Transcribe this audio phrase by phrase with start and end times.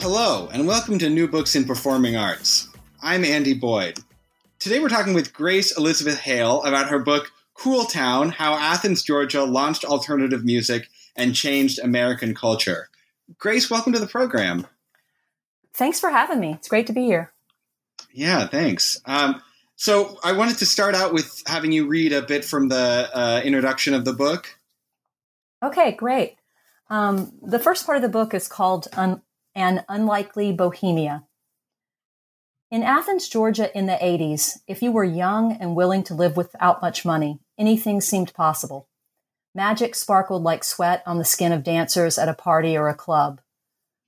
[0.00, 2.70] Hello, and welcome to New Books in Performing Arts.
[3.02, 3.98] I'm Andy Boyd.
[4.58, 9.44] Today we're talking with Grace Elizabeth Hale about her book, Cool Town How Athens, Georgia
[9.44, 12.88] Launched Alternative Music and Changed American Culture.
[13.38, 14.66] Grace, welcome to the program.
[15.74, 16.54] Thanks for having me.
[16.54, 17.30] It's great to be here.
[18.10, 19.02] Yeah, thanks.
[19.04, 19.42] Um,
[19.76, 23.42] so I wanted to start out with having you read a bit from the uh,
[23.44, 24.58] introduction of the book.
[25.62, 26.36] Okay, great.
[26.88, 29.20] Um, the first part of the book is called Un-
[29.54, 31.24] An Unlikely Bohemia.
[32.70, 36.80] In Athens, Georgia in the 80s, if you were young and willing to live without
[36.80, 38.86] much money, anything seemed possible.
[39.52, 43.40] Magic sparkled like sweat on the skin of dancers at a party or a club.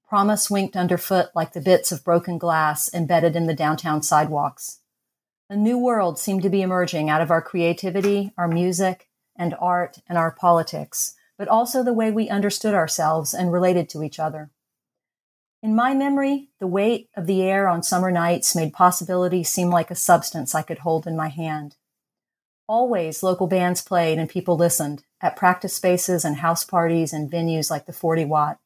[0.08, 4.78] Promise winked underfoot like the bits of broken glass embedded in the downtown sidewalks.
[5.50, 9.98] A new world seemed to be emerging out of our creativity, our music, and art,
[10.08, 14.52] and our politics, but also the way we understood ourselves and related to each other.
[15.62, 19.92] In my memory, the weight of the air on summer nights made possibility seem like
[19.92, 21.76] a substance I could hold in my hand.
[22.66, 27.70] Always local bands played and people listened at practice spaces and house parties and venues
[27.70, 28.58] like the 40 Watt.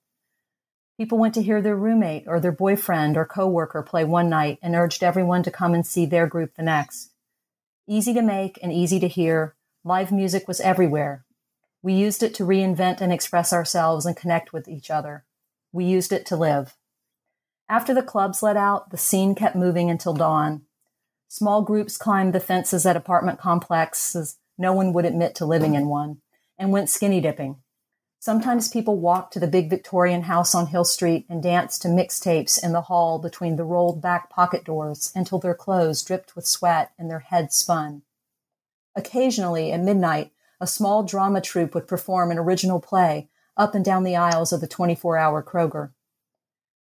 [0.97, 4.75] People went to hear their roommate or their boyfriend or coworker play one night and
[4.75, 7.11] urged everyone to come and see their group the next.
[7.87, 11.27] Easy to make and easy to hear, live music was everywhere.
[11.83, 15.25] We used it to reinvent and express ourselves and connect with each other.
[15.73, 16.75] We used it to live.
[17.69, 20.63] After the clubs let out, the scene kept moving until dawn.
[21.29, 25.89] Small groups climbed the fences at apartment complexes no one would admit to living in
[25.89, 26.23] one
[26.59, 27.57] and went skinny dipping.
[28.19, 32.63] Sometimes people walked to the big Victorian house on Hill Street and danced to mixtapes
[32.63, 36.93] in the hall between the rolled back pocket doors until their clothes dripped with sweat
[36.99, 38.03] and their heads spun.
[38.97, 44.03] Occasionally, at midnight, a small drama troupe would perform an original play up and down
[44.03, 45.91] the aisles of the 24 hour Kroger.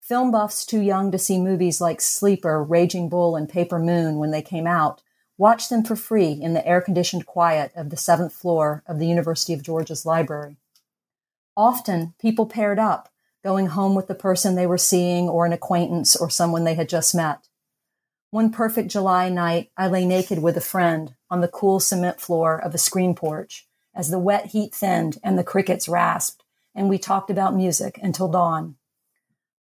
[0.04, 4.32] Film buffs too young to see movies like Sleeper, Raging Bull, and Paper Moon when
[4.32, 5.02] they came out
[5.38, 9.06] watched them for free in the air conditioned quiet of the seventh floor of the
[9.06, 10.58] University of Georgia's library.
[11.56, 13.10] Often, people paired up,
[13.42, 16.90] going home with the person they were seeing or an acquaintance or someone they had
[16.90, 17.48] just met.
[18.30, 22.62] One perfect July night, I lay naked with a friend on the cool cement floor
[22.62, 26.44] of a screen porch as the wet heat thinned and the crickets rasped,
[26.74, 28.76] and we talked about music until dawn.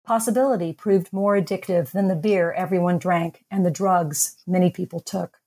[0.05, 5.39] Possibility proved more addictive than the beer everyone drank and the drugs many people took.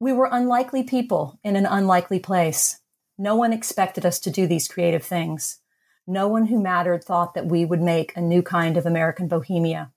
[0.00, 2.80] We were unlikely people in an unlikely place.
[3.18, 5.58] No one expected us to do these creative things.
[6.06, 9.92] No one who mattered thought that we would make a new kind of American bohemia.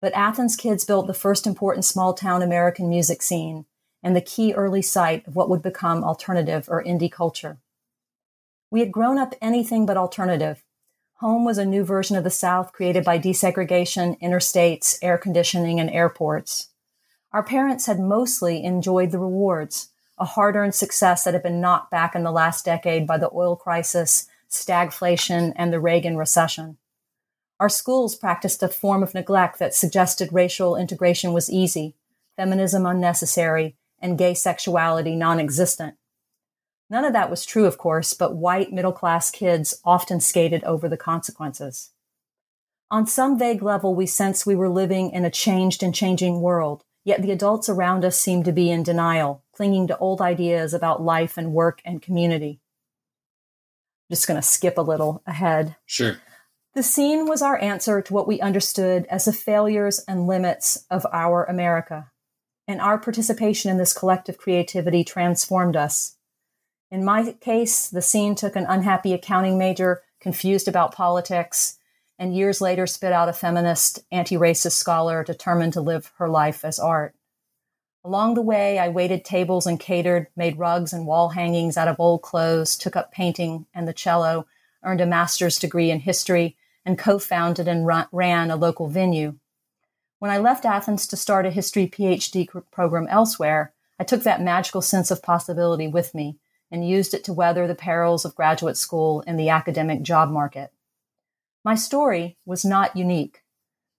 [0.00, 3.64] But Athens kids built the first important small town American music scene
[4.02, 7.58] and the key early site of what would become alternative or indie culture.
[8.70, 10.62] We had grown up anything but alternative.
[11.20, 15.90] Home was a new version of the South created by desegregation, interstates, air conditioning, and
[15.90, 16.68] airports.
[17.32, 21.90] Our parents had mostly enjoyed the rewards, a hard earned success that had been knocked
[21.90, 26.76] back in the last decade by the oil crisis, stagflation, and the Reagan recession.
[27.58, 31.96] Our schools practiced a form of neglect that suggested racial integration was easy,
[32.36, 35.96] feminism unnecessary, and gay sexuality non existent.
[36.90, 40.88] None of that was true, of course, but white middle class kids often skated over
[40.88, 41.90] the consequences.
[42.90, 46.84] On some vague level, we sensed we were living in a changed and changing world,
[47.08, 51.00] Yet the adults around us seemed to be in denial, clinging to old ideas about
[51.00, 52.60] life and work and community.
[54.10, 55.76] I'm just going to skip a little ahead.
[55.86, 56.18] Sure.
[56.74, 61.06] The scene was our answer to what we understood as the failures and limits of
[61.10, 62.10] our America.
[62.66, 66.17] And our participation in this collective creativity transformed us.
[66.90, 71.78] In my case, the scene took an unhappy accounting major, confused about politics,
[72.18, 76.64] and years later spit out a feminist, anti racist scholar determined to live her life
[76.64, 77.14] as art.
[78.02, 82.00] Along the way, I waited tables and catered, made rugs and wall hangings out of
[82.00, 84.46] old clothes, took up painting and the cello,
[84.82, 89.34] earned a master's degree in history, and co founded and ran a local venue.
[90.20, 94.80] When I left Athens to start a history PhD program elsewhere, I took that magical
[94.80, 96.38] sense of possibility with me
[96.70, 100.72] and used it to weather the perils of graduate school and the academic job market.
[101.64, 103.42] My story was not unique.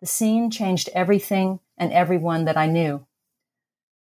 [0.02, 3.06] The scene changed everything and everyone that I knew.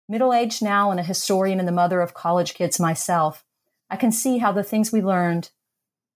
[0.07, 3.43] Middle aged now and a historian and the mother of college kids myself,
[3.89, 5.49] I can see how the things we learned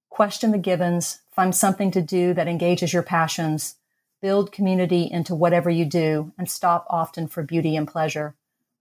[0.10, 3.76] question the givens, find something to do that engages your passions,
[4.22, 8.36] build community into whatever you do, and stop often for beauty and pleasure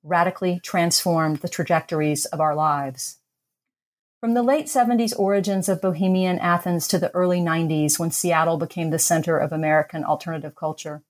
[0.05, 3.19] radically transformed the trajectories of our lives.
[4.23, 8.91] From the late 70s origins of Bohemian Athens to the early 90s, when Seattle became
[8.91, 11.03] the center of American alternative culture,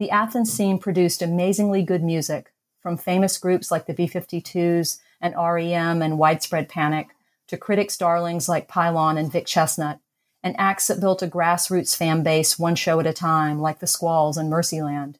[0.00, 5.36] the Athens scene produced amazingly good music, from famous groups like the B 52s and
[5.36, 7.10] REM and Widespread Panic,
[7.46, 10.00] to critics' darlings like Pylon and Vic Chesnutt,
[10.42, 13.86] and acts that built a grassroots fan base one show at a time, like the
[13.86, 15.14] Squalls and Mercyland.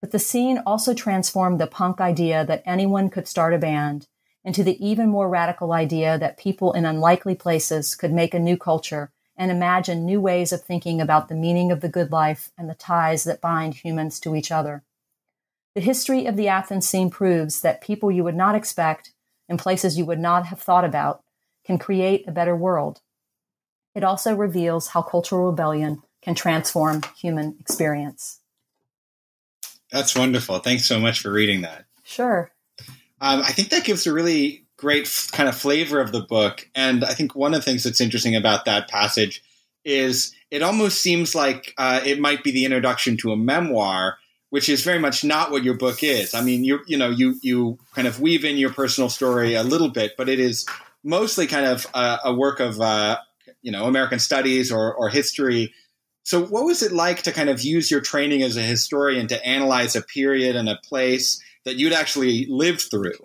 [0.00, 4.06] But the scene also transformed the punk idea that anyone could start a band
[4.44, 8.56] into the even more radical idea that people in unlikely places could make a new
[8.56, 12.68] culture and imagine new ways of thinking about the meaning of the good life and
[12.68, 14.82] the ties that bind humans to each other.
[15.74, 19.12] The history of the Athens scene proves that people you would not expect
[19.48, 21.22] in places you would not have thought about
[21.64, 23.00] can create a better world.
[23.94, 28.40] It also reveals how cultural rebellion can transform human experience.
[29.90, 30.58] That's wonderful.
[30.58, 31.86] Thanks so much for reading that.
[32.02, 32.52] Sure.
[33.20, 36.68] Um, I think that gives a really great f- kind of flavor of the book.
[36.74, 39.42] And I think one of the things that's interesting about that passage
[39.84, 44.18] is it almost seems like uh, it might be the introduction to a memoir,
[44.48, 46.34] which is very much not what your book is.
[46.34, 49.62] I mean, you you know you you kind of weave in your personal story a
[49.62, 50.66] little bit, but it is
[51.04, 53.18] mostly kind of a, a work of uh,
[53.62, 55.72] you know American studies or, or history.
[56.22, 59.46] So, what was it like to kind of use your training as a historian to
[59.46, 63.18] analyze a period and a place that you'd actually lived through?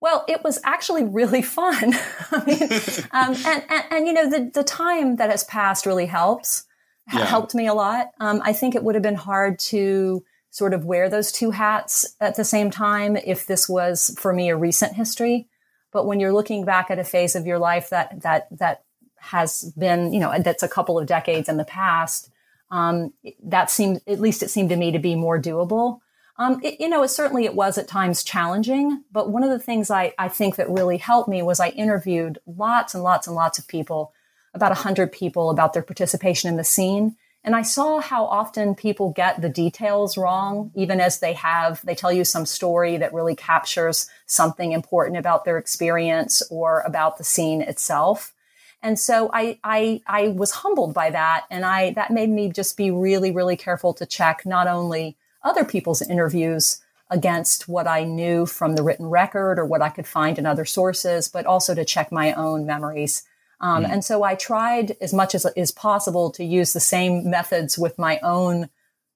[0.00, 1.94] Well, it was actually really fun.
[2.30, 2.62] I mean,
[3.12, 6.64] um, and, and, and, you know, the, the time that has passed really helps,
[7.12, 7.24] yeah.
[7.24, 8.10] helped me a lot.
[8.20, 12.14] Um, I think it would have been hard to sort of wear those two hats
[12.20, 15.48] at the same time if this was for me a recent history.
[15.92, 18.84] But when you're looking back at a phase of your life that, that, that
[19.18, 22.30] has been, you know, that's a couple of decades in the past,
[22.70, 23.12] um,
[23.44, 26.00] that seemed, at least it seemed to me to be more doable.
[26.38, 29.58] Um, it, you know, it certainly it was at times challenging, but one of the
[29.58, 33.34] things I, I think that really helped me was I interviewed lots and lots and
[33.34, 34.12] lots of people,
[34.52, 37.16] about a hundred people about their participation in the scene.
[37.42, 41.94] And I saw how often people get the details wrong, even as they have, they
[41.94, 47.24] tell you some story that really captures something important about their experience or about the
[47.24, 48.34] scene itself.
[48.82, 51.44] And so I, I, I was humbled by that.
[51.50, 55.64] And I, that made me just be really, really careful to check not only other
[55.64, 60.38] people's interviews against what I knew from the written record or what I could find
[60.38, 63.22] in other sources, but also to check my own memories.
[63.60, 63.90] Um, mm.
[63.90, 67.98] And so I tried as much as is possible to use the same methods with
[67.98, 68.68] my own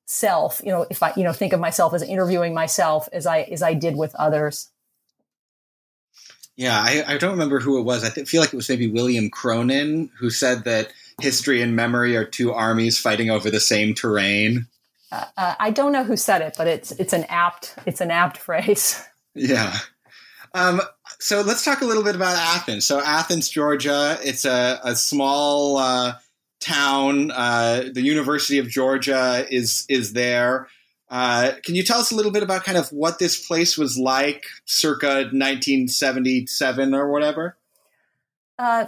[0.07, 0.63] self.
[0.65, 3.63] You know, if I you know think of myself as interviewing myself as I as
[3.63, 4.71] I did with others.
[6.57, 8.05] Yeah, I, I don't remember who it was.
[8.05, 12.17] I th- feel like it was maybe William Cronon who said that history and memory
[12.17, 14.67] are two armies fighting over the same terrain.
[15.13, 18.37] Uh, I don't know who said it, but it's it's an apt it's an apt
[18.47, 19.03] phrase.
[19.35, 19.77] Yeah.
[20.53, 20.81] Um,
[21.21, 22.85] so let's talk a little bit about Athens.
[22.85, 26.15] So Athens, Georgia, it's a, a small uh,
[26.61, 27.31] town.
[27.31, 30.69] Uh, the University of Georgia is is there.
[31.09, 33.99] Uh, can you tell us a little bit about kind of what this place was
[33.99, 37.57] like circa 1977 or whatever?
[38.57, 38.87] Uh,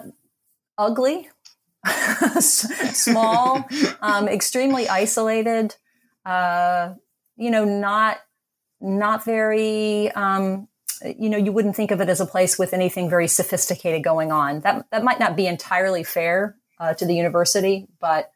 [0.78, 1.28] ugly,
[2.38, 3.66] small,
[4.02, 5.74] um, extremely isolated
[6.24, 6.94] uh,
[7.36, 8.18] you know, not
[8.80, 10.10] not very.
[10.12, 10.68] Um,
[11.18, 14.30] you know, you wouldn't think of it as a place with anything very sophisticated going
[14.30, 14.60] on.
[14.60, 18.30] That that might not be entirely fair uh, to the university, but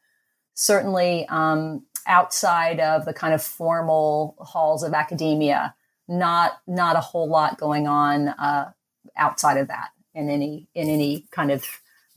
[0.53, 5.75] certainly um, outside of the kind of formal halls of academia,
[6.07, 8.71] not not a whole lot going on uh,
[9.15, 11.65] outside of that in any in any kind of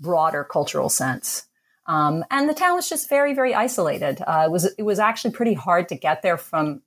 [0.01, 1.47] broader cultural sense.
[1.91, 4.23] Um, and the town was just very, very isolated.
[4.25, 6.83] Uh, it was it was actually pretty hard to get there from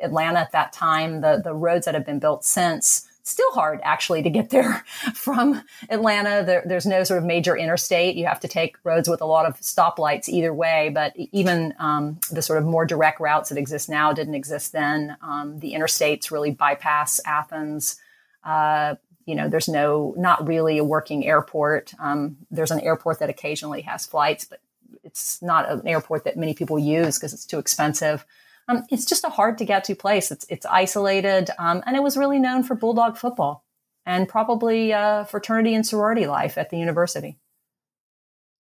[0.00, 1.20] Atlanta at that time.
[1.20, 4.84] The the roads that have been built since still hard actually to get there
[5.14, 6.42] from Atlanta.
[6.44, 8.16] There, there's no sort of major interstate.
[8.16, 10.90] You have to take roads with a lot of stoplights either way.
[10.92, 15.16] But even um, the sort of more direct routes that exist now didn't exist then.
[15.22, 18.00] Um, the interstates really bypass Athens.
[18.42, 18.96] Uh,
[19.28, 21.92] you know, there's no, not really a working airport.
[22.00, 24.60] Um, there's an airport that occasionally has flights, but
[25.04, 28.24] it's not an airport that many people use because it's too expensive.
[28.68, 30.30] Um, it's just a hard to get to place.
[30.30, 33.64] It's it's isolated, um, and it was really known for bulldog football
[34.06, 37.36] and probably uh, fraternity and sorority life at the university.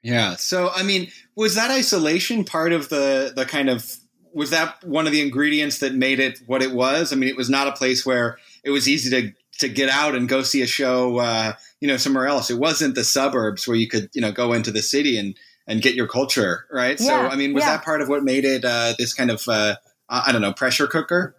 [0.02, 0.38] Yeah.
[0.38, 3.98] So, I mean, was that isolation part of the the kind of
[4.34, 7.12] was that one of the ingredients that made it what it was?
[7.12, 10.16] I mean, it was not a place where it was easy to to get out
[10.16, 12.50] and go see a show, uh, you know, somewhere else.
[12.50, 15.82] It wasn't the suburbs where you could, you know, go into the city and and
[15.82, 17.00] get your culture, right?
[17.00, 17.78] Yeah, so, I mean, was yeah.
[17.78, 19.76] that part of what made it uh, this kind of, uh,
[20.10, 21.38] I don't know, pressure cooker?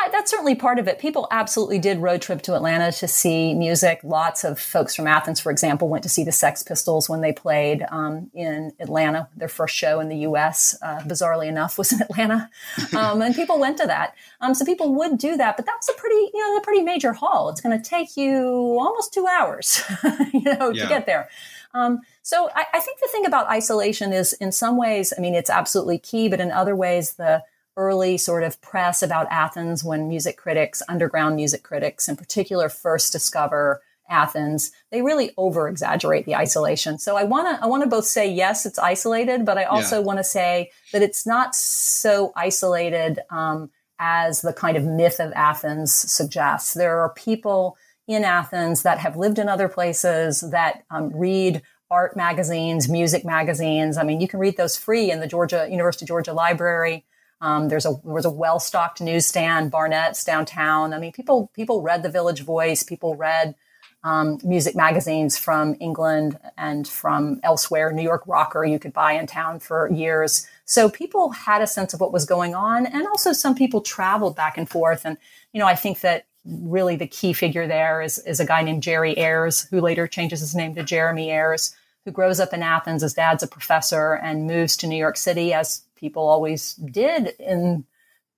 [0.00, 0.98] Yeah, that's certainly part of it.
[0.98, 4.00] People absolutely did road trip to Atlanta to see music.
[4.02, 7.32] Lots of folks from Athens, for example, went to see the Sex Pistols when they
[7.32, 9.28] played um, in Atlanta.
[9.36, 12.48] Their first show in the U.S., uh, bizarrely enough, was in Atlanta,
[12.96, 14.14] um, and people went to that.
[14.40, 17.12] Um, so people would do that, but that's a pretty, you know, a pretty major
[17.12, 17.48] haul.
[17.48, 19.82] It's going to take you almost two hours,
[20.32, 20.84] you know, yeah.
[20.84, 21.28] to get there.
[21.74, 25.34] Um, so I, I think the thing about isolation is, in some ways, I mean,
[25.34, 27.42] it's absolutely key, but in other ways, the
[27.76, 33.12] early sort of press about Athens when music critics, underground music critics in particular, first
[33.12, 36.98] discover Athens, they really over exaggerate the isolation.
[36.98, 39.98] So I want to I want to both say yes, it's isolated, but I also
[39.98, 40.04] yeah.
[40.04, 45.32] want to say that it's not so isolated um, as the kind of myth of
[45.32, 46.74] Athens suggests.
[46.74, 47.76] There are people
[48.06, 53.96] in Athens that have lived in other places that um, read art magazines, music magazines.
[53.96, 57.04] I mean, you can read those free in the Georgia University of Georgia Library.
[57.42, 60.94] Um, there's a there was a well stocked newsstand, Barnett's downtown.
[60.94, 63.56] I mean, people people read the Village Voice, people read
[64.04, 67.92] um, music magazines from England and from elsewhere.
[67.92, 70.46] New York Rocker you could buy in town for years.
[70.64, 74.36] So people had a sense of what was going on, and also some people traveled
[74.36, 75.04] back and forth.
[75.04, 75.18] And
[75.52, 78.84] you know, I think that really the key figure there is is a guy named
[78.84, 83.02] Jerry Ayers, who later changes his name to Jeremy Ayers, who grows up in Athens.
[83.02, 87.86] His dad's a professor and moves to New York City as people always did in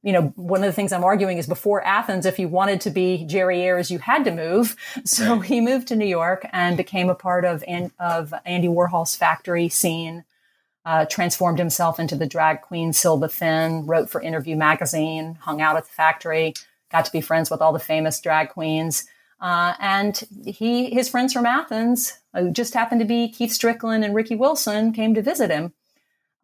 [0.04, 2.90] you know, one of the things I'm arguing is before Athens, if you wanted to
[2.90, 4.76] be Jerry Ayers, you had to move.
[5.06, 5.44] So right.
[5.44, 7.64] he moved to New York and became a part of,
[7.98, 10.24] of Andy Warhol's factory scene,
[10.84, 15.76] uh, transformed himself into the drag queen Silva Thin, wrote for Interview magazine, hung out
[15.76, 16.52] at the factory,
[16.92, 19.06] got to be friends with all the famous drag queens.
[19.40, 24.14] Uh, and he, his friends from Athens, who just happened to be Keith Strickland and
[24.14, 25.72] Ricky Wilson, came to visit him.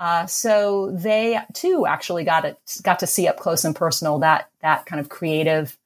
[0.00, 4.48] Uh, so they too actually got it, got to see up close and personal that
[4.62, 5.76] that kind of creative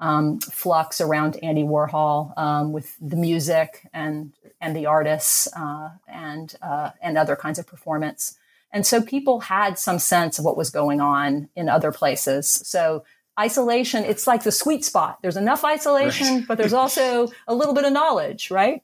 [0.00, 6.56] um, flux around Andy Warhol um, with the music and and the artists uh, and
[6.62, 8.38] uh, and other kinds of performance.
[8.72, 12.48] And so people had some sense of what was going on in other places.
[12.48, 13.04] So
[13.38, 15.18] isolation, it's like the sweet spot.
[15.22, 16.46] There's enough isolation, right.
[16.48, 18.82] but there's also a little bit of knowledge, right?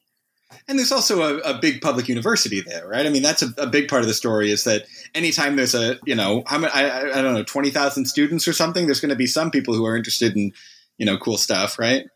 [0.68, 3.06] And there's also a, a, big public university there, right?
[3.06, 5.98] I mean, that's a, a, big part of the story is that anytime there's a,
[6.04, 9.16] you know, how many, I, I don't know, 20,000 students or something, there's going to
[9.16, 10.52] be some people who are interested in,
[10.96, 12.06] you know, cool stuff, right?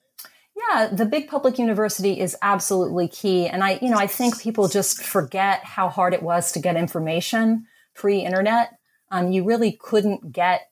[0.70, 3.46] Yeah, the big public university is absolutely key.
[3.46, 6.76] And I, you know, I think people just forget how hard it was to get
[6.76, 8.78] information pre internet.
[9.10, 10.70] Um, you really couldn't get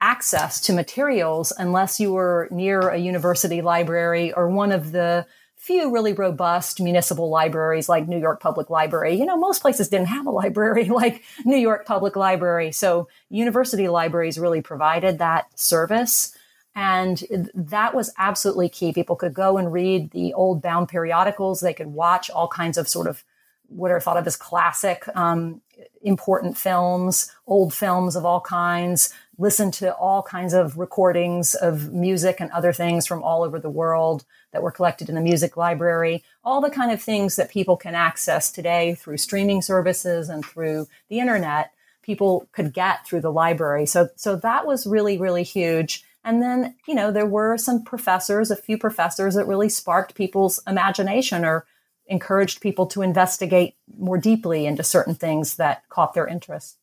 [0.00, 5.26] access to materials unless you were near a university library or one of the
[5.64, 9.14] few really robust municipal libraries like New York Public Library.
[9.14, 12.70] You know, most places didn't have a library like New York Public Library.
[12.70, 16.36] So university libraries really provided that service.
[16.76, 18.92] And that was absolutely key.
[18.92, 21.60] People could go and read the old bound periodicals.
[21.60, 23.24] They could watch all kinds of sort of
[23.68, 25.62] what are thought of as classic, um,
[26.02, 32.36] important films, old films of all kinds, listen to all kinds of recordings of music
[32.38, 36.22] and other things from all over the world that were collected in the music library,
[36.44, 40.86] all the kind of things that people can access today through streaming services and through
[41.08, 43.84] the internet, people could get through the library.
[43.84, 46.04] So, so that was really, really huge.
[46.22, 50.60] And then, you know, there were some professors, a few professors that really sparked people's
[50.68, 51.66] imagination or
[52.06, 56.78] encouraged people to investigate more deeply into certain things that caught their interest.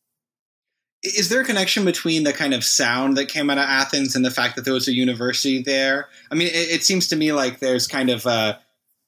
[1.03, 4.23] Is there a connection between the kind of sound that came out of Athens and
[4.23, 6.09] the fact that there was a university there?
[6.29, 8.59] I mean, it, it seems to me like there's kind of a,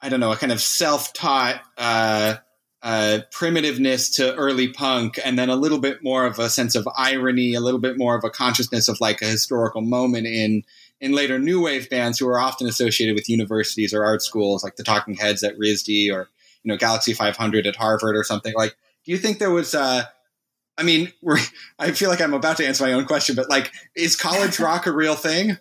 [0.01, 2.35] I don't know, a kind of self-taught uh,
[2.81, 6.87] uh, primitiveness to early punk, and then a little bit more of a sense of
[6.97, 10.63] irony, a little bit more of a consciousness of like a historical moment in
[10.99, 14.77] in later new wave bands who are often associated with universities or art schools, like
[14.77, 16.29] the Talking Heads at RISD or
[16.63, 18.53] you know Galaxie 500 at Harvard or something.
[18.55, 19.75] Like, do you think there was?
[19.75, 20.03] Uh,
[20.77, 21.11] I mean,
[21.79, 24.85] I feel like I'm about to answer my own question, but like, is college rock
[24.87, 25.57] a real thing?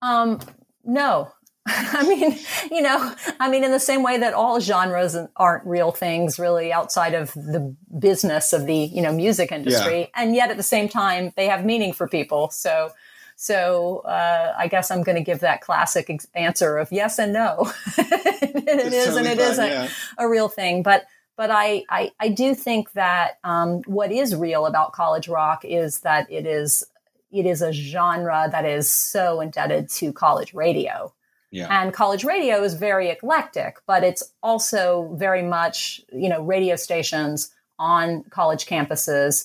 [0.00, 0.40] Um,
[0.84, 1.32] no.
[1.66, 2.36] I mean,
[2.72, 6.72] you know, I mean, in the same way that all genres aren't real things, really,
[6.72, 10.06] outside of the business of the you know music industry, yeah.
[10.16, 12.50] and yet at the same time they have meaning for people.
[12.50, 12.90] So,
[13.36, 17.32] so uh, I guess I'm going to give that classic ex- answer of yes and
[17.32, 17.72] no.
[17.96, 19.88] it it's is totally and it not yeah.
[20.18, 20.82] a real thing.
[20.82, 21.04] But
[21.42, 25.98] but I, I, I do think that um, what is real about college rock is
[26.02, 26.86] that it is
[27.32, 31.12] it is a genre that is so indebted to college radio.
[31.50, 31.66] Yeah.
[31.68, 37.52] And college radio is very eclectic, but it's also very much, you know, radio stations
[37.76, 39.44] on college campuses,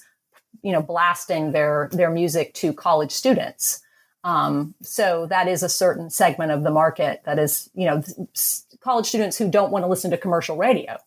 [0.61, 3.81] you know, blasting their their music to college students.
[4.23, 8.03] Um, so that is a certain segment of the market that is, you know,
[8.81, 10.99] college students who don't want to listen to commercial radio.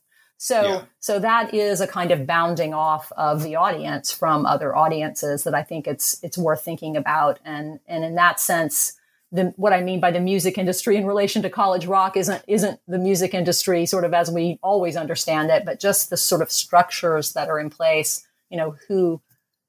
[0.42, 0.82] So, yeah.
[1.00, 5.54] so that is a kind of bounding off of the audience from other audiences that
[5.54, 7.38] I think it's it's worth thinking about.
[7.44, 8.94] And and in that sense,
[9.30, 12.80] the, what I mean by the music industry in relation to college rock isn't isn't
[12.88, 16.50] the music industry sort of as we always understand it, but just the sort of
[16.50, 18.26] structures that are in place.
[18.48, 19.20] You know, who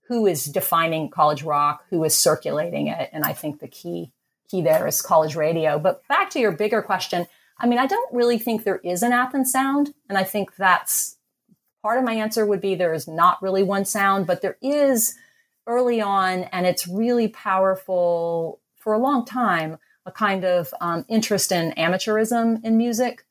[0.08, 4.14] who is defining college rock, who is circulating it, and I think the key
[4.50, 5.78] key there is college radio.
[5.80, 7.28] But back to your bigger question,
[7.62, 11.18] I mean, I don't really think there is an Athens sound, and I think that's
[11.84, 15.16] part of my answer would be there is not really one sound, but there is
[15.68, 19.78] early on, and it's really powerful for a long time.
[20.08, 23.24] A kind of um, interest in amateurism in music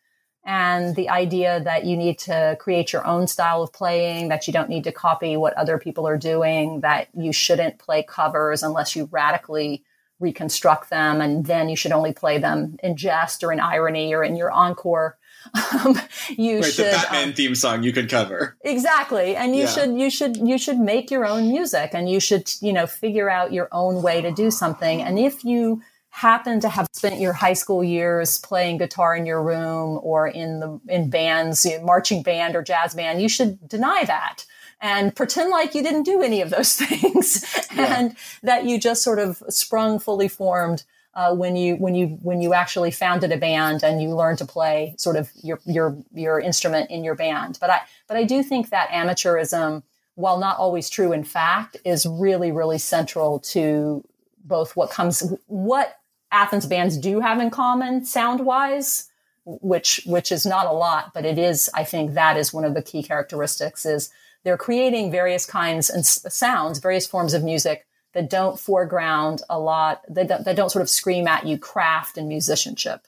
[0.44, 4.52] and the idea that you need to create your own style of playing, that you
[4.52, 8.94] don't need to copy what other people are doing, that you shouldn't play covers unless
[8.94, 9.82] you radically
[10.20, 14.22] reconstruct them, and then you should only play them in jest or in irony or
[14.22, 15.16] in your encore.
[15.72, 15.98] Um,
[16.28, 19.68] you right, should the Batman um, theme song you could cover exactly, and you yeah.
[19.68, 23.30] should you should you should make your own music, and you should you know figure
[23.30, 25.00] out your own way to do something.
[25.00, 29.42] And if you happen to have spent your high school years playing guitar in your
[29.42, 33.66] room or in the in bands, you know, marching band or jazz band, you should
[33.66, 34.44] deny that
[34.80, 37.44] and pretend like you didn't do any of those things
[37.74, 37.98] yeah.
[37.98, 40.84] and that you just sort of sprung fully formed
[41.14, 44.46] uh, when you when you when you actually founded a band and you learned to
[44.46, 47.58] play sort of your your your instrument in your band.
[47.60, 49.82] But I but I do think that amateurism,
[50.14, 54.04] while not always true in fact, is really really central to
[54.44, 55.96] both what comes what
[56.32, 59.08] Athens bands do have in common sound wise
[59.44, 62.74] which which is not a lot but it is i think that is one of
[62.74, 64.10] the key characteristics is
[64.44, 70.02] they're creating various kinds and sounds, various forms of music that don't foreground a lot,
[70.08, 73.06] that don't, that don't sort of scream at you craft and musicianship.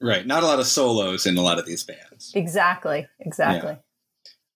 [0.00, 0.26] Right.
[0.26, 2.32] Not a lot of solos in a lot of these bands.
[2.34, 3.06] Exactly.
[3.20, 3.76] Exactly.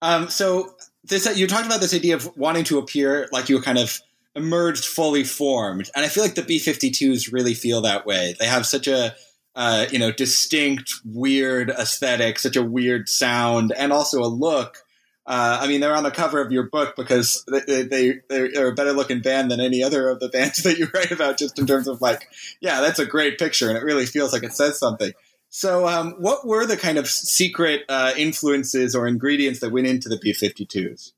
[0.02, 0.16] Yeah.
[0.16, 3.78] Um, so this, you talked about this idea of wanting to appear like you kind
[3.78, 4.00] of
[4.34, 5.88] emerged fully formed.
[5.94, 8.34] And I feel like the B-52s really feel that way.
[8.38, 9.14] They have such a,
[9.54, 14.84] uh, you know, distinct, weird aesthetic, such a weird sound, and also a look
[15.26, 18.74] uh, I mean, they're on the cover of your book because they, they they're a
[18.74, 21.38] better looking band than any other of the bands that you write about.
[21.38, 22.28] Just in terms of like,
[22.60, 25.12] yeah, that's a great picture, and it really feels like it says something.
[25.48, 30.08] So, um, what were the kind of secret uh, influences or ingredients that went into
[30.08, 31.12] the B-52s?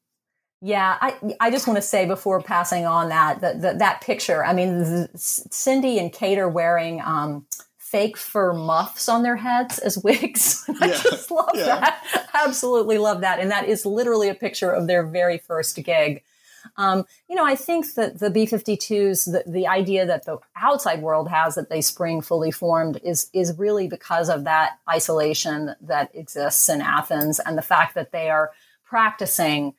[0.61, 4.45] Yeah, I I just want to say before passing on that that that, that picture.
[4.45, 7.01] I mean, Cindy and Kate are wearing.
[7.01, 7.47] Um,
[7.91, 10.65] fake fur muffs on their heads as wigs.
[10.81, 11.03] I yeah.
[11.03, 11.81] just love yeah.
[11.81, 12.29] that.
[12.35, 13.41] Absolutely love that.
[13.41, 16.23] And that is literally a picture of their very first gig.
[16.77, 21.29] Um, you know, I think that the B-52s, the, the idea that the outside world
[21.31, 26.69] has that they spring fully formed is is really because of that isolation that exists
[26.69, 28.51] in Athens and the fact that they are
[28.85, 29.75] practicing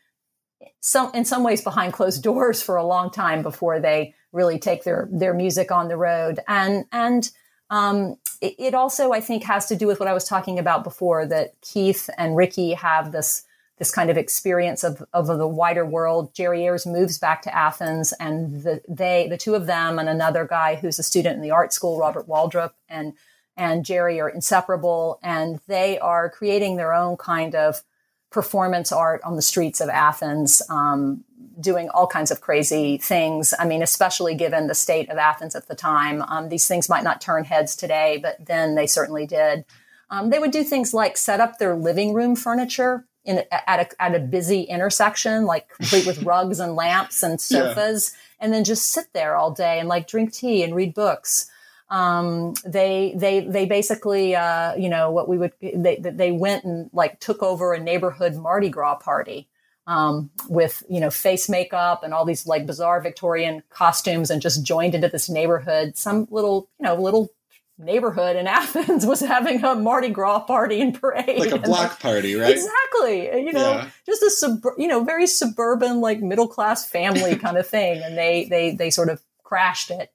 [0.80, 4.84] some in some ways behind closed doors for a long time before they really take
[4.84, 6.40] their their music on the road.
[6.48, 7.30] And and
[7.70, 10.84] um, it, it, also, I think, has to do with what I was talking about
[10.84, 13.44] before that Keith and Ricky have this
[13.80, 16.34] this kind of experience of, of the wider world.
[16.34, 20.46] Jerry Ayers moves back to Athens, and the, they, the two of them, and another
[20.46, 23.14] guy who's a student in the art school, Robert Waldrop, and
[23.56, 27.84] and Jerry are inseparable, and they are creating their own kind of
[28.32, 30.62] performance art on the streets of Athens.
[30.70, 31.24] Um,
[31.60, 33.54] doing all kinds of crazy things.
[33.58, 36.22] I mean, especially given the state of Athens at the time.
[36.22, 39.66] Um, these things might not turn heads today, but then they certainly did.
[40.10, 44.02] Um, they would do things like set up their living room furniture in at a,
[44.02, 48.46] at a busy intersection, like complete with rugs and lamps and sofas, yeah.
[48.46, 51.50] and then just sit there all day and like drink tea and read books.
[51.90, 56.90] Um, they they they basically uh, you know what we would they they went and
[56.94, 59.50] like took over a neighborhood Mardi Gras party
[59.88, 64.64] um, with you know face makeup and all these like bizarre Victorian costumes and just
[64.64, 65.98] joined into this neighborhood.
[65.98, 67.32] Some little you know little
[67.80, 72.00] neighborhood in Athens was having a Mardi Gras party and parade, like a block like,
[72.02, 72.52] party, right?
[72.52, 73.46] Exactly.
[73.46, 73.90] You know, yeah.
[74.06, 78.16] just a sub, you know, very suburban, like middle class family kind of thing, and
[78.16, 80.12] they they they sort of crashed it.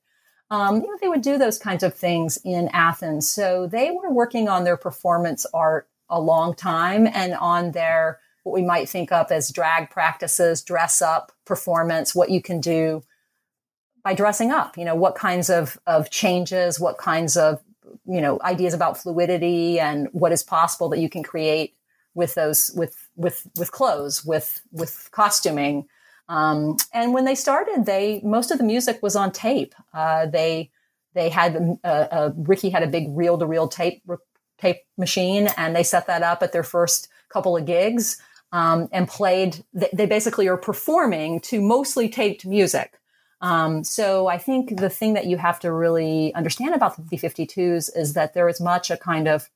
[0.55, 3.29] Um, you know, they would do those kinds of things in Athens.
[3.29, 8.55] So they were working on their performance art a long time and on their what
[8.55, 13.03] we might think of as drag practices, dress up, performance, what you can do
[14.05, 14.79] by dressing up.
[14.79, 17.61] You know, what kinds of, of changes, what kinds of,
[18.07, 21.75] you know, ideas about fluidity and what is possible that you can create
[22.15, 25.89] with those, with, with, with clothes, with, with costuming.
[26.29, 29.75] Um, and when they started, they, most of the music was on tape.
[29.93, 30.71] Uh, they,
[31.15, 34.03] they had uh, uh, Ricky had a big reel to reel tape
[34.59, 38.21] tape machine, and they set that up at their first couple of gigs
[38.53, 39.65] um, and played.
[39.73, 42.99] They basically are performing to mostly taped music.
[43.41, 47.91] Um, so I think the thing that you have to really understand about the B-52s
[47.95, 49.51] is that there is much a kind of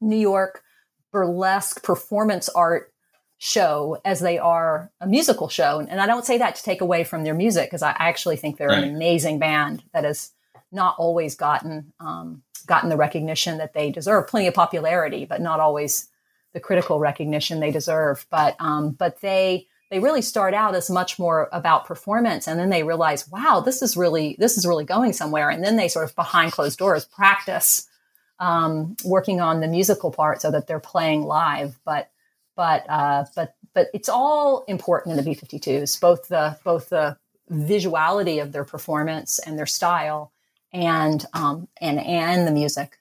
[0.00, 0.62] New York
[1.10, 2.92] burlesque performance art
[3.38, 5.78] show as they are a musical show.
[5.88, 8.56] And I don't say that to take away from their music because I actually think
[8.56, 8.82] they're right.
[8.82, 10.32] an amazing band that has
[10.72, 14.26] not always gotten um, gotten the recognition that they deserve.
[14.26, 16.08] Plenty of popularity, but not always
[16.52, 18.26] the critical recognition they deserve.
[18.28, 22.68] But um, but they they really start out as much more about performance and then
[22.68, 26.04] they realize wow this is really this is really going somewhere and then they sort
[26.04, 27.88] of behind closed doors practice
[28.38, 32.10] um, working on the musical part so that they're playing live but
[32.58, 37.16] but uh, but but it's all important in the b-52s both the both the
[37.50, 40.32] visuality of their performance and their style
[40.72, 42.98] and um, and and the music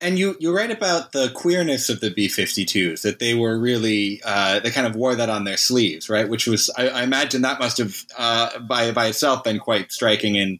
[0.00, 4.60] and you you write about the queerness of the B-52s that they were really uh,
[4.60, 6.28] they kind of wore that on their sleeves, right?
[6.28, 10.34] Which was I, I imagine that must have uh, by by itself been quite striking
[10.34, 10.58] in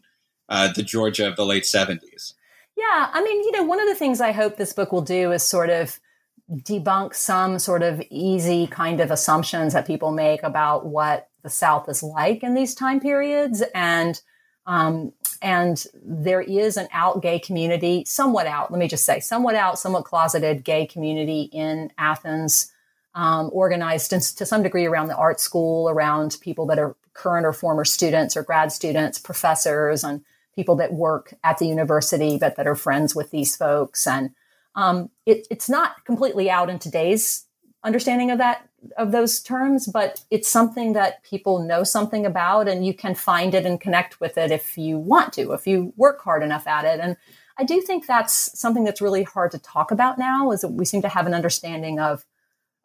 [0.49, 2.33] uh, the Georgia of the late seventies.
[2.75, 5.31] Yeah, I mean, you know, one of the things I hope this book will do
[5.31, 5.99] is sort of
[6.51, 11.89] debunk some sort of easy kind of assumptions that people make about what the South
[11.89, 14.21] is like in these time periods and
[14.67, 19.53] um, and there is an out gay community, somewhat out, let me just say, somewhat
[19.53, 22.71] out, somewhat closeted gay community in Athens,
[23.13, 27.45] um, organized in, to some degree around the art school, around people that are current
[27.45, 30.21] or former students or grad students, professors, and
[30.55, 34.07] people that work at the university but that are friends with these folks.
[34.07, 34.31] And
[34.75, 37.45] um, it, it's not completely out in today's
[37.83, 42.85] understanding of that of those terms, but it's something that people know something about and
[42.85, 46.21] you can find it and connect with it if you want to, if you work
[46.21, 46.99] hard enough at it.
[46.99, 47.17] And
[47.57, 50.85] I do think that's something that's really hard to talk about now is that we
[50.85, 52.25] seem to have an understanding of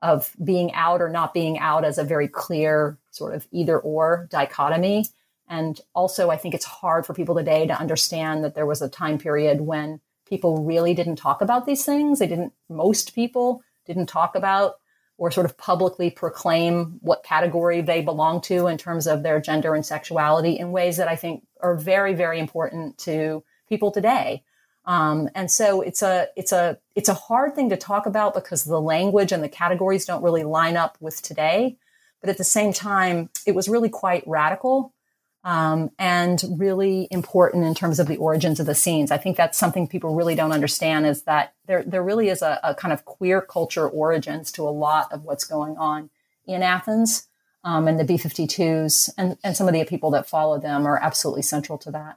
[0.03, 4.27] of being out or not being out as a very clear sort of either or
[4.31, 5.05] dichotomy.
[5.47, 8.89] And also I think it's hard for people today to understand that there was a
[8.89, 10.01] time period when
[10.31, 12.21] people really didn't talk about these things.
[12.21, 14.77] They didn't most people didn't talk about
[15.19, 19.75] or sort of publicly proclaim what category they belong to in terms of their gender
[19.75, 24.43] and sexuality in ways that I think are very, very important to people today.
[24.87, 28.65] Um, and so it's a it's a it's a hard thing to talk about because
[28.65, 31.77] the language and the categories don't really line up with today.
[32.23, 34.95] But at the same time, it was really quite radical
[35.43, 39.11] um, and really important in terms of the origins of the scenes.
[39.11, 42.61] I think that's something people really don't understand is that there, there really is a,
[42.63, 46.11] a kind of queer culture origins to a lot of what's going on
[46.47, 47.27] in Athens.
[47.63, 51.43] Um, and the B-52s and, and some of the people that follow them are absolutely
[51.43, 52.17] central to that.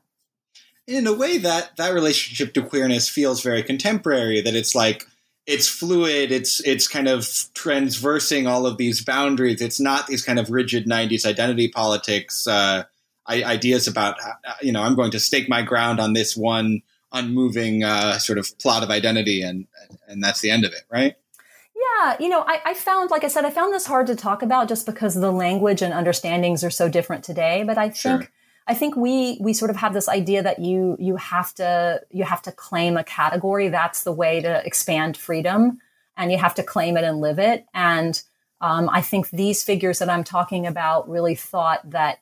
[0.88, 4.40] In a way, that that relationship to queerness feels very contemporary.
[4.42, 5.06] That it's like
[5.46, 6.32] it's fluid.
[6.32, 9.62] It's it's kind of transversing all of these boundaries.
[9.62, 12.48] It's not these kind of rigid '90s identity politics.
[12.48, 12.84] Uh,
[13.30, 16.82] ideas about uh, you know I'm going to stake my ground on this one
[17.12, 19.68] unmoving uh, sort of plot of identity, and
[20.08, 21.16] and that's the end of it, right?
[21.76, 24.42] Yeah, you know, I, I, found, like I said, I found this hard to talk
[24.42, 27.64] about just because the language and understandings are so different today.
[27.66, 28.28] But I think, sure.
[28.68, 32.24] I think we we sort of have this idea that you you have to you
[32.24, 33.70] have to claim a category.
[33.70, 35.80] That's the way to expand freedom,
[36.16, 37.66] and you have to claim it and live it.
[37.74, 38.22] And
[38.62, 42.20] um, I think these figures that I'm talking about really thought that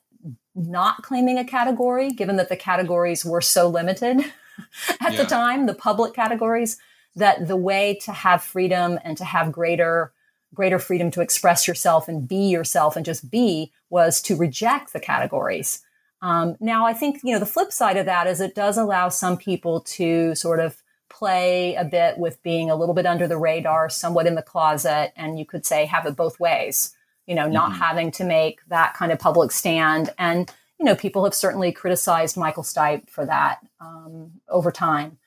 [0.54, 4.20] not claiming a category, given that the categories were so limited
[5.00, 5.22] at yeah.
[5.22, 6.78] the time, the public categories,
[7.16, 10.12] that the way to have freedom and to have greater
[10.54, 15.00] greater freedom to express yourself and be yourself and just be was to reject the
[15.00, 15.82] categories.
[16.20, 19.08] Um, now, I think you know the flip side of that is it does allow
[19.08, 23.36] some people to sort of play a bit with being a little bit under the
[23.36, 26.94] radar, somewhat in the closet, and you could say have it both ways
[27.26, 27.80] you know, not mm-hmm.
[27.80, 30.10] having to make that kind of public stand.
[30.18, 35.18] And, you know, people have certainly criticized Michael Stipe for that um, over time.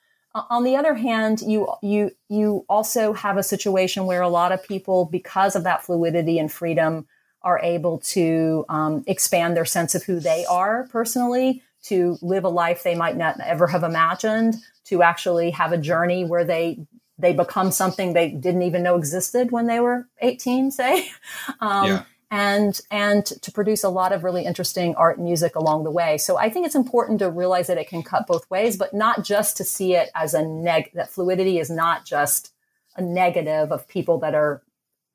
[0.49, 4.63] on the other hand, you you you also have a situation where a lot of
[4.63, 7.07] people, because of that fluidity and freedom,
[7.41, 12.49] are able to um, expand their sense of who they are personally, to live a
[12.49, 14.55] life they might not ever have imagined,
[14.85, 16.79] to actually have a journey where they
[17.17, 21.09] they become something they didn't even know existed when they were 18 say
[21.59, 22.03] um, yeah.
[22.31, 26.17] and and to produce a lot of really interesting art and music along the way
[26.17, 29.23] so i think it's important to realize that it can cut both ways but not
[29.23, 32.51] just to see it as a neg that fluidity is not just
[32.97, 34.61] a negative of people that are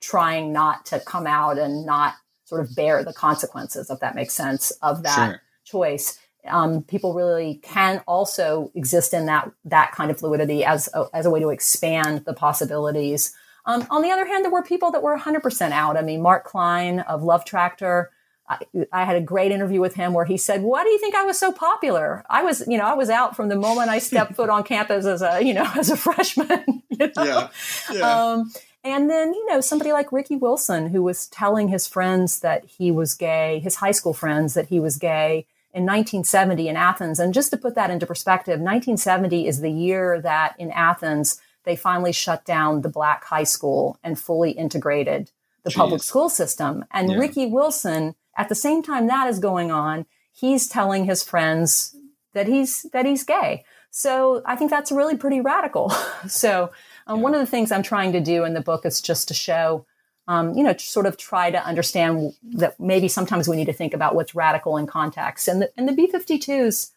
[0.00, 4.34] trying not to come out and not sort of bear the consequences if that makes
[4.34, 5.42] sense of that sure.
[5.64, 11.06] choice um, people really can also exist in that that kind of fluidity as a,
[11.12, 13.34] as a way to expand the possibilities.
[13.66, 15.96] Um, on the other hand, there were people that were 100% out.
[15.96, 18.10] I mean, Mark Cline of Love Tractor.
[18.48, 18.58] I,
[18.92, 21.24] I, had a great interview with him where he said, "Why do you think I
[21.24, 22.24] was so popular?
[22.28, 25.06] I was, you know, I was out from the moment I stepped foot on campus
[25.06, 26.82] as a, you know, as a freshman.
[27.00, 27.24] You know?
[27.24, 27.48] Yeah.
[27.92, 28.32] yeah.
[28.32, 28.52] Um,
[28.84, 32.90] and then, you know, somebody like Ricky Wilson, who was telling his friends that he
[32.90, 37.20] was gay, his high school friends that he was gay in 1970 in Athens.
[37.20, 41.76] And just to put that into perspective, 1970 is the year that in Athens they
[41.76, 45.30] finally shut down the black high school and fully integrated
[45.62, 45.76] the Jeez.
[45.76, 46.84] public school system.
[46.90, 47.18] And yeah.
[47.18, 51.94] Ricky Wilson, at the same time that is going on, he's telling his friends
[52.32, 53.64] that he's that he's gay.
[53.90, 55.90] So I think that's really pretty radical.
[56.28, 56.70] so
[57.06, 57.22] um, yeah.
[57.22, 59.84] one of the things I'm trying to do in the book is just to show,
[60.30, 63.92] um, you know, sort of try to understand that maybe sometimes we need to think
[63.92, 65.48] about what's radical in context.
[65.48, 66.92] And the, and the B-52s,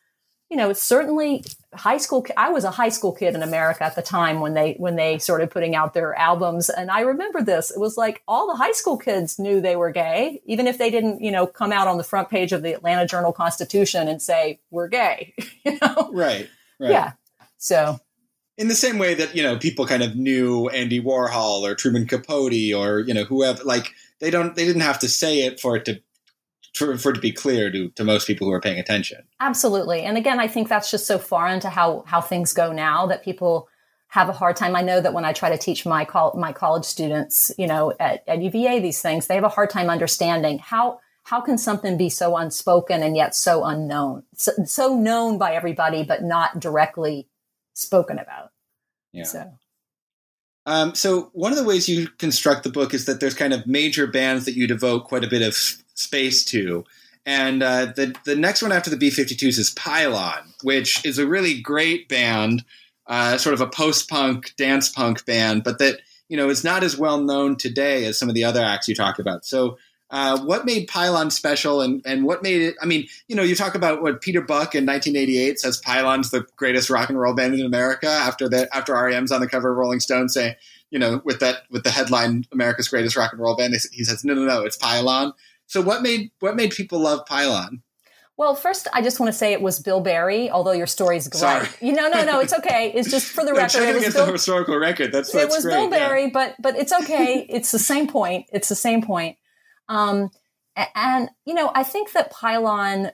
[0.52, 1.44] you know, it's certainly
[1.74, 2.24] high school.
[2.38, 5.18] I was a high school kid in America at the time when they when they
[5.18, 7.72] started putting out their albums, and I remember this.
[7.72, 10.92] It was like all the high school kids knew they were gay, even if they
[10.92, 14.22] didn't, you know, come out on the front page of the Atlanta Journal Constitution and
[14.22, 15.34] say we're gay.
[15.66, 16.92] You know, right, right.
[16.92, 17.14] Yeah.
[17.58, 18.00] So
[18.58, 22.08] in the same way that you know people kind of knew Andy Warhol or Truman
[22.08, 25.76] Capote or you know whoever like they don't they didn't have to say it for
[25.76, 26.02] it to
[26.74, 29.24] for, for it to be clear to, to most people who are paying attention.
[29.40, 30.02] Absolutely.
[30.02, 33.24] And again, I think that's just so far into how, how things go now that
[33.24, 33.70] people
[34.08, 34.76] have a hard time.
[34.76, 37.94] I know that when I try to teach my col- my college students, you know,
[38.00, 41.98] at, at UVA, these things, they have a hard time understanding how, how can something
[41.98, 47.28] be so unspoken and yet so unknown, so, so known by everybody, but not directly
[47.74, 48.52] spoken about.
[49.12, 49.24] Yeah.
[49.24, 49.52] So.
[50.66, 53.68] Um, so one of the ways you construct the book is that there's kind of
[53.68, 56.86] major bands that you devote quite a bit of space to.
[57.26, 61.62] And uh, the the next one after the B52s is Pylon, which is a really
[61.62, 62.66] great band,
[63.08, 66.84] uh, sort of a post punk dance punk band, but that you know is not
[66.84, 69.46] as well known today as some of the other acts you talk about.
[69.46, 69.78] So,
[70.14, 72.76] uh, what made Pylon special, and and what made it?
[72.80, 76.46] I mean, you know, you talk about what Peter Buck in 1988 says Pylon's the
[76.56, 79.78] greatest rock and roll band in America after that after REM's on the cover of
[79.78, 80.54] Rolling Stone saying,
[80.92, 84.24] you know, with that with the headline America's greatest rock and roll band, he says,
[84.24, 85.34] no, no, no, it's Pylon.
[85.66, 87.82] So what made what made people love Pylon?
[88.38, 91.40] Well, first, I just want to say it was Bill Berry, although your story's great.
[91.40, 91.68] Sorry.
[91.82, 92.92] You know, no, no, it's okay.
[92.94, 93.82] It's just for the record.
[93.82, 95.12] it was Bill, the historical record.
[95.12, 96.30] That's, that's it was great, Bill Berry, yeah.
[96.32, 97.48] but but it's okay.
[97.50, 98.46] it's the same point.
[98.54, 99.38] It's the same point.
[99.90, 100.32] Um,
[100.96, 103.12] and you know, I think that Pylon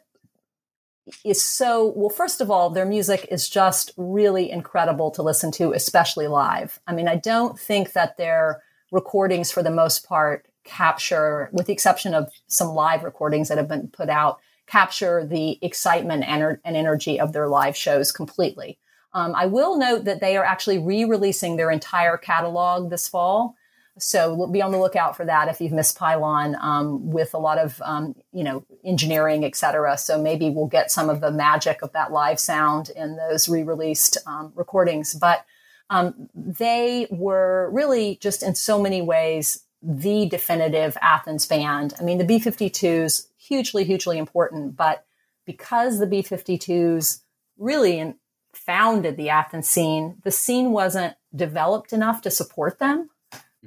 [1.25, 2.09] is so well.
[2.09, 6.79] First of all, their music is just really incredible to listen to, especially live.
[6.87, 11.73] I mean, I don't think that their recordings, for the most part, capture, with the
[11.73, 16.77] exception of some live recordings that have been put out, capture the excitement and, and
[16.77, 18.77] energy of their live shows completely.
[19.13, 23.55] Um, I will note that they are actually re-releasing their entire catalog this fall.
[23.99, 27.57] So be on the lookout for that if you've missed Pylon um, with a lot
[27.57, 29.97] of um, you know engineering, et cetera.
[29.97, 34.17] So maybe we'll get some of the magic of that live sound in those re-released
[34.25, 35.13] um, recordings.
[35.13, 35.45] But
[35.89, 41.93] um, they were really just in so many ways the definitive Athens band.
[41.99, 45.05] I mean, the B 52s, hugely, hugely important, but
[45.45, 47.21] because the B 52s
[47.57, 48.13] really
[48.53, 53.09] founded the Athens scene, the scene wasn't developed enough to support them.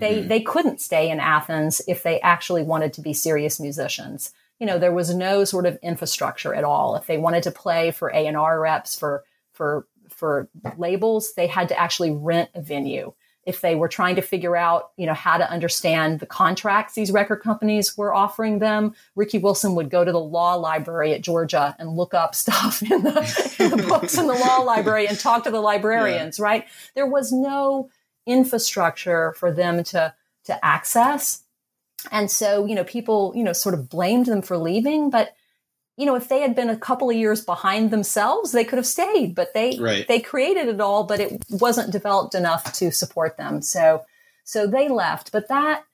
[0.02, 0.28] They, mm-hmm.
[0.28, 4.32] they couldn't stay in Athens if they actually wanted to be serious musicians.
[4.58, 6.96] You know, there was no sort of infrastructure at all.
[6.96, 11.78] If they wanted to play for A&R reps, for, for, for labels, they had to
[11.78, 13.12] actually rent a venue
[13.44, 17.10] if they were trying to figure out, you know, how to understand the contracts these
[17.10, 21.74] record companies were offering them, Ricky Wilson would go to the law library at Georgia
[21.78, 25.44] and look up stuff in the, in the books in the law library and talk
[25.44, 26.44] to the librarians, yeah.
[26.44, 26.64] right?
[26.94, 27.90] There was no
[28.26, 31.44] infrastructure for them to to access.
[32.10, 35.34] And so, you know, people, you know, sort of blamed them for leaving, but
[35.96, 38.86] you know, if they had been a couple of years behind themselves, they could have
[38.86, 40.08] stayed, but they, right.
[40.08, 43.60] they created it all, but it wasn't developed enough to support them.
[43.60, 44.04] So,
[44.42, 45.84] so they left, but that,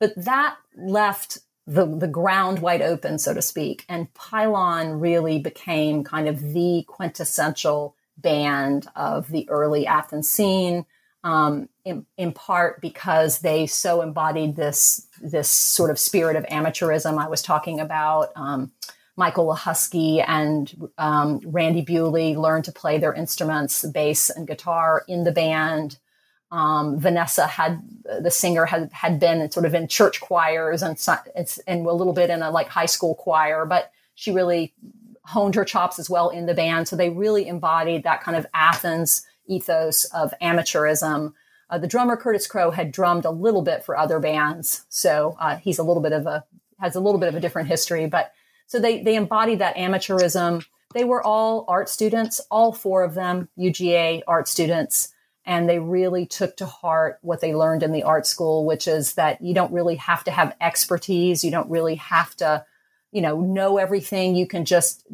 [0.00, 3.84] but that left the, the ground wide open, so to speak.
[3.88, 10.86] And Pylon really became kind of the quintessential band of the early Athens scene.
[11.24, 17.18] Um, in, in part because they so embodied this this sort of spirit of amateurism
[17.18, 18.30] I was talking about.
[18.34, 18.72] Um,
[19.16, 25.24] Michael Lachowski and um, Randy Bewley learned to play their instruments, bass and guitar in
[25.24, 25.98] the band.
[26.50, 27.82] Um, Vanessa had
[28.20, 30.98] the singer had had been sort of in church choirs and
[31.66, 34.74] and a little bit in a like high school choir, but she really
[35.24, 36.88] honed her chops as well in the band.
[36.88, 41.32] So they really embodied that kind of Athens ethos of amateurism.
[41.70, 45.56] Uh, the drummer Curtis Crowe had drummed a little bit for other bands, so uh,
[45.56, 46.44] he's a little bit of a
[46.80, 48.06] has a little bit of a different history.
[48.06, 48.32] But
[48.66, 50.64] so they they embodied that amateurism.
[50.94, 55.12] They were all art students, all four of them UGA art students,
[55.44, 59.14] and they really took to heart what they learned in the art school, which is
[59.14, 62.64] that you don't really have to have expertise, you don't really have to,
[63.10, 64.34] you know, know everything.
[64.34, 65.06] You can just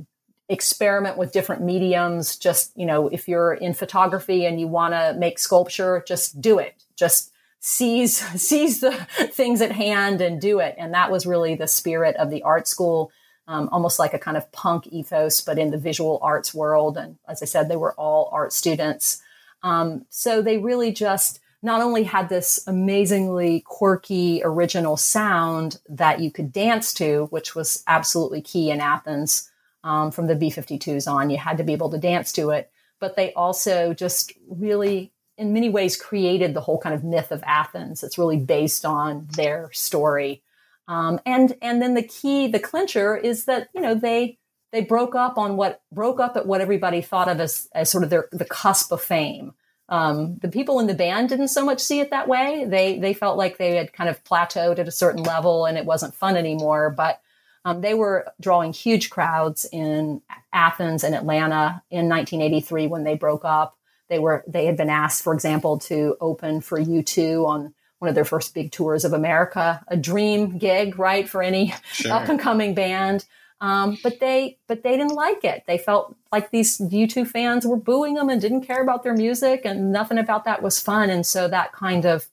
[0.49, 2.37] experiment with different mediums.
[2.37, 6.59] Just, you know, if you're in photography and you want to make sculpture, just do
[6.59, 6.85] it.
[6.97, 8.93] Just seize, seize the
[9.33, 10.75] things at hand and do it.
[10.79, 13.11] And that was really the spirit of the art school.
[13.47, 16.99] Um, almost like a kind of punk ethos, but in the visual arts world.
[16.99, 19.23] And as I said, they were all art students.
[19.63, 26.31] Um, so they really just not only had this amazingly quirky, original sound that you
[26.31, 29.51] could dance to, which was absolutely key in Athens,
[29.89, 31.31] um, from the B 52s on.
[31.31, 32.71] You had to be able to dance to it.
[33.01, 37.43] But they also just really, in many ways, created the whole kind of myth of
[37.47, 38.03] Athens.
[38.03, 40.43] It's really based on their story.
[40.89, 44.39] Um, and and then the key, the clincher, is that you know they
[44.73, 48.05] they broke up on what broke up at what everybody thought of as as sort
[48.05, 49.55] of their the cusp of fame.
[49.89, 52.67] Um, the people in the band didn't so much see it that way.
[52.67, 55.85] They they felt like they had kind of plateaued at a certain level and it
[55.85, 56.91] wasn't fun anymore.
[56.91, 57.21] But
[57.69, 60.23] um, they were drawing huge crowds in
[60.55, 63.77] Athens and Atlanta in 1983 when they broke up.
[64.09, 68.15] They were they had been asked, for example, to open for U2 on one of
[68.15, 72.13] their first big tours of America, a dream gig, right, for any sure.
[72.13, 73.27] up and coming band.
[73.61, 75.65] Um, but they but they didn't like it.
[75.67, 79.67] They felt like these U2 fans were booing them and didn't care about their music,
[79.67, 81.11] and nothing about that was fun.
[81.11, 82.29] And so that kind of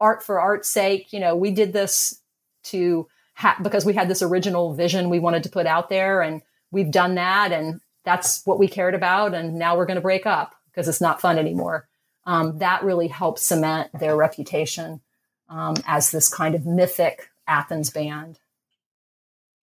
[0.00, 2.20] art for art's sake, you know, we did this
[2.64, 6.42] to ha- because we had this original vision we wanted to put out there and
[6.72, 10.26] we've done that and that's what we cared about and now we're going to break
[10.26, 11.88] up because it's not fun anymore.
[12.24, 15.00] Um, that really helped cement their reputation
[15.48, 18.38] um, as this kind of mythic athens band.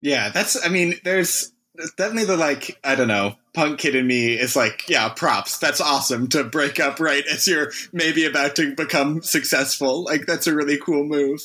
[0.02, 1.52] Yeah that's i mean there's
[1.98, 5.82] definitely the like i don't know punk kid in me is like yeah props that's
[5.82, 10.04] awesome to break up right as you're maybe about to become successful.
[10.04, 11.42] Like that's a really cool move.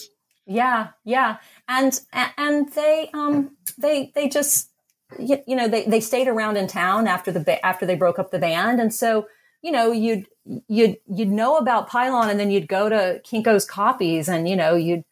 [0.47, 4.71] Yeah yeah and and they um they they just
[5.19, 8.31] you, you know they they stayed around in town after the after they broke up
[8.31, 8.81] the band.
[8.81, 9.27] And so
[9.63, 10.27] you know you'd
[10.69, 14.75] you'd you'd know about pylon and then you'd go to kinko's copies and you know
[14.75, 15.05] you'd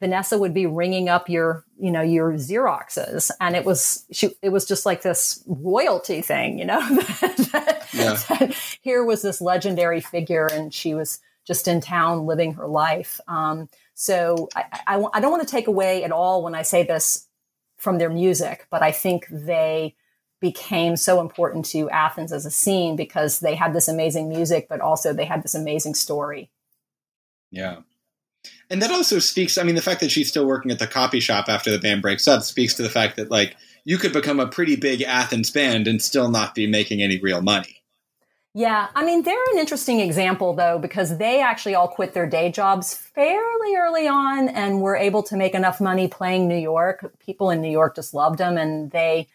[0.00, 3.30] vanessa would be ringing up your you know your xeroxes.
[3.40, 8.14] And it was she it was just like this royalty thing you know that, yeah.
[8.28, 13.20] that here was this legendary figure and she was just in town living her life.
[13.26, 13.68] Um,
[14.00, 17.26] so I, I, I don't want to take away at all when I say this
[17.76, 19.94] from their music, but I think they
[20.40, 24.80] became so important to Athens as a scene because they had this amazing music, but
[24.80, 26.50] also they had this amazing story.
[27.50, 27.80] Yeah.
[28.70, 31.20] And that also speaks, I mean, the fact that she's still working at the copy
[31.20, 34.40] shop after the band breaks up speaks to the fact that, like, you could become
[34.40, 37.79] a pretty big Athens band and still not be making any real money.
[38.52, 42.50] Yeah, I mean, they're an interesting example though, because they actually all quit their day
[42.50, 47.12] jobs fairly early on and were able to make enough money playing New York.
[47.20, 49.28] People in New York just loved them and they,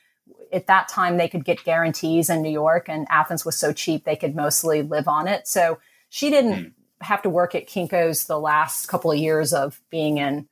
[0.52, 4.04] at that time, they could get guarantees in New York and Athens was so cheap
[4.04, 5.48] they could mostly live on it.
[5.48, 6.72] So she didn't mm.
[7.00, 10.50] have to work at Kinko's the last couple of years of being in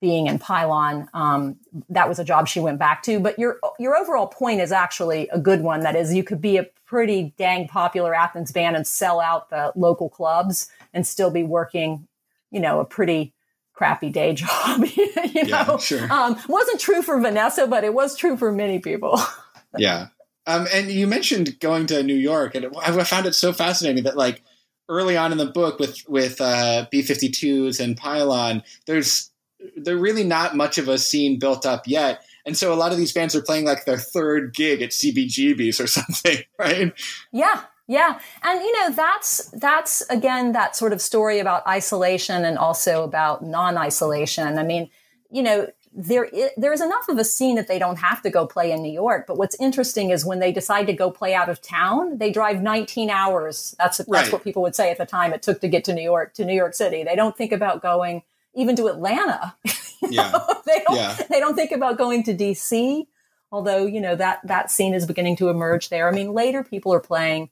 [0.00, 1.08] being in Pylon.
[1.14, 1.56] Um,
[1.88, 3.18] that was a job she went back to.
[3.20, 5.80] But your your overall point is actually a good one.
[5.80, 9.72] That is, you could be a pretty dang popular Athens band and sell out the
[9.74, 12.06] local clubs and still be working,
[12.50, 13.32] you know, a pretty
[13.74, 14.84] crappy day job.
[14.96, 16.12] you know, yeah, sure.
[16.12, 19.20] um, wasn't true for Vanessa, but it was true for many people.
[19.78, 20.08] yeah.
[20.46, 24.16] Um, and you mentioned going to New York, and I found it so fascinating that
[24.16, 24.44] like
[24.88, 29.32] early on in the book with with uh, B52s and Pylon, there's
[29.76, 32.22] they're really not much of a scene built up yet.
[32.44, 35.80] And so a lot of these bands are playing like their third gig at CBGB's
[35.80, 36.92] or something, right?
[37.32, 37.62] Yeah.
[37.88, 38.18] Yeah.
[38.42, 43.42] And you know, that's that's again that sort of story about isolation and also about
[43.42, 44.58] non-isolation.
[44.58, 44.90] I mean,
[45.30, 48.30] you know, there is, there is enough of a scene that they don't have to
[48.30, 49.26] go play in New York.
[49.26, 52.60] But what's interesting is when they decide to go play out of town, they drive
[52.60, 53.74] 19 hours.
[53.78, 54.32] That's that's right.
[54.32, 56.44] what people would say at the time it took to get to New York to
[56.44, 57.02] New York City.
[57.02, 58.22] They don't think about going
[58.56, 59.54] even to Atlanta.
[60.02, 60.32] yeah.
[60.66, 61.16] they don't yeah.
[61.30, 63.06] they don't think about going to DC,
[63.52, 66.08] although, you know, that that scene is beginning to emerge there.
[66.08, 67.50] I mean, later people are playing,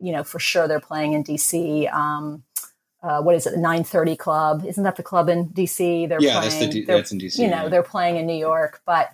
[0.00, 1.92] you know, for sure they're playing in DC.
[1.92, 2.44] Um,
[3.02, 4.64] uh, what is it, the 930 Club?
[4.66, 6.08] Isn't that the club in DC?
[6.08, 7.38] They're yeah, playing, that's, the, that's in DC.
[7.38, 7.68] You know, yeah.
[7.68, 9.10] they're playing in New York, but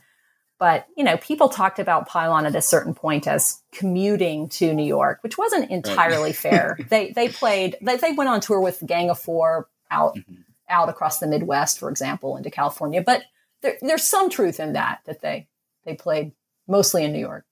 [0.59, 4.85] but you know, people talked about Pylon at a certain point as commuting to New
[4.85, 6.37] York, which wasn't entirely right.
[6.37, 6.79] fair.
[6.89, 10.43] They they played they, they went on tour with Gang of Four out mm-hmm.
[10.69, 13.03] Out across the Midwest, for example, into California.
[13.03, 13.23] But
[13.63, 15.49] there, there's some truth in that that they
[15.85, 16.33] they played
[16.69, 17.45] mostly in New York.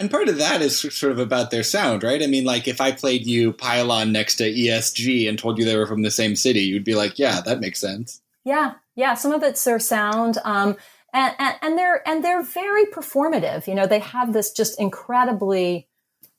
[0.00, 2.22] And part of that is sort of about their sound, right?
[2.22, 5.76] I mean, like if I played you Pylon next to ESG and told you they
[5.76, 9.14] were from the same city, you'd be like, "Yeah, that makes sense." Yeah, yeah.
[9.14, 10.38] Some of it's their sound.
[10.44, 10.76] Um,
[11.12, 13.66] and, and, and they're and they're very performative.
[13.66, 15.88] You know, they have this just incredibly.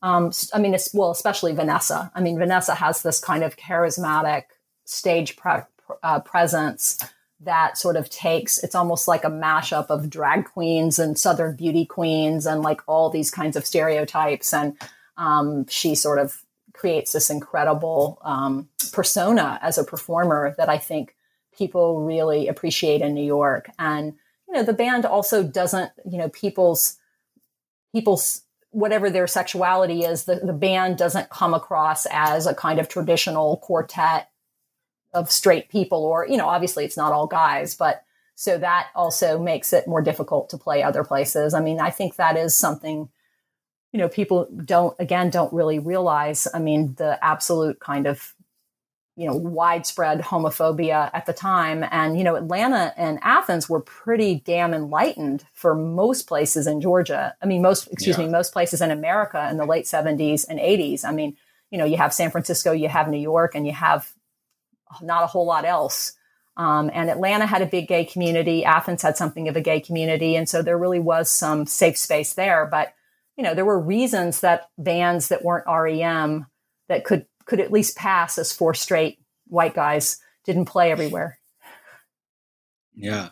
[0.02, 2.10] Um, I mean, it's, well, especially Vanessa.
[2.16, 4.44] I mean, Vanessa has this kind of charismatic
[4.86, 5.64] stage pre-
[6.04, 7.00] uh, presence
[7.42, 8.62] that sort of takes.
[8.64, 13.10] It's almost like a mashup of drag queens and Southern beauty queens and like all
[13.10, 14.78] these kinds of stereotypes, and
[15.18, 21.16] um, she sort of creates this incredible um, persona as a performer that I think
[21.58, 24.14] people really appreciate in New York and
[24.50, 26.98] you know the band also doesn't you know people's
[27.94, 32.88] people's whatever their sexuality is the, the band doesn't come across as a kind of
[32.88, 34.29] traditional quartet
[35.14, 38.04] of straight people or you know obviously it's not all guys but
[38.36, 41.54] so that also makes it more difficult to play other places.
[41.54, 43.10] I mean i think that is something
[43.92, 46.48] you know people don't again don't really realize.
[46.54, 48.34] I mean the absolute kind of
[49.16, 51.84] you know widespread homophobia at the time.
[51.92, 57.36] And you know atlanta and athens were pretty damn enlightened for most places in georgia.
[57.42, 58.26] I mean most excuse yeah.
[58.26, 61.36] me most places in america in the late 70s and 80s i mean
[61.72, 64.14] you know you have san francisco you have new york and you have
[65.02, 66.14] not a whole lot else
[66.58, 70.36] um, and atlanta had a big gay community athens had something of a gay community
[70.36, 72.94] and so there really was some safe space there but
[73.38, 76.46] you know there were reasons that bands that weren't rem
[76.88, 81.40] that could could at least pass as four straight white guys didn't play everywhere.
[82.96, 83.30] Yeah.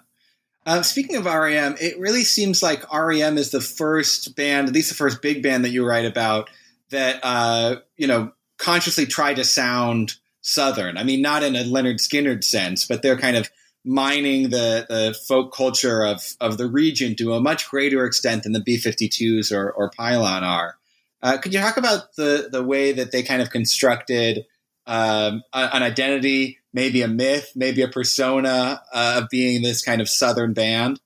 [0.66, 4.90] Uh, speaking of REM, it really seems like REM is the first band, at least
[4.90, 6.50] the first big band that you write about,
[6.90, 10.16] that uh, you know consciously tried to sound
[10.48, 10.98] Southern.
[10.98, 13.50] I mean, not in a Lynyrd Skynyrd sense, but they're kind of
[13.84, 18.54] mining the, the folk culture of, of the region to a much greater extent than
[18.54, 20.78] the B-52s or, or Pylon are.
[21.22, 24.46] Uh, could you talk about the the way that they kind of constructed
[24.86, 30.08] um, an identity, maybe a myth, maybe a persona uh, of being this kind of
[30.08, 31.00] Southern band?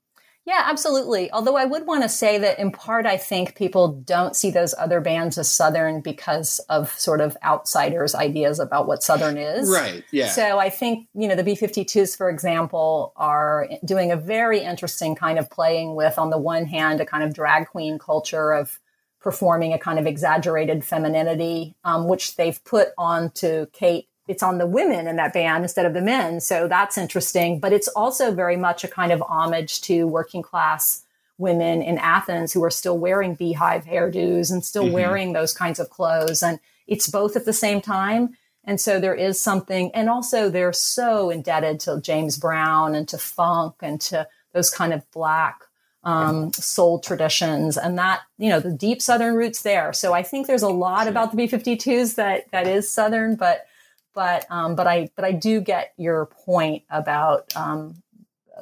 [0.52, 1.32] Yeah, absolutely.
[1.32, 4.76] Although I would want to say that in part, I think people don't see those
[4.78, 9.70] other bands as Southern because of sort of outsiders' ideas about what Southern is.
[9.70, 10.04] Right.
[10.12, 10.28] Yeah.
[10.28, 15.16] So I think, you know, the B 52s, for example, are doing a very interesting
[15.16, 18.78] kind of playing with, on the one hand, a kind of drag queen culture of
[19.22, 24.10] performing a kind of exaggerated femininity, um, which they've put onto Kate.
[24.32, 26.40] It's on the women in that band instead of the men.
[26.40, 27.60] So that's interesting.
[27.60, 31.04] But it's also very much a kind of homage to working class
[31.38, 34.94] women in Athens who are still wearing beehive hairdos and still mm-hmm.
[34.94, 36.42] wearing those kinds of clothes.
[36.42, 38.38] And it's both at the same time.
[38.64, 43.18] And so there is something, and also they're so indebted to James Brown and to
[43.18, 45.64] funk and to those kind of black
[46.04, 50.48] um, soul traditions and that you know the deep southern roots there so i think
[50.48, 53.68] there's a lot about the b-52s that that is southern but
[54.14, 58.02] but um, but i but i do get your point about um,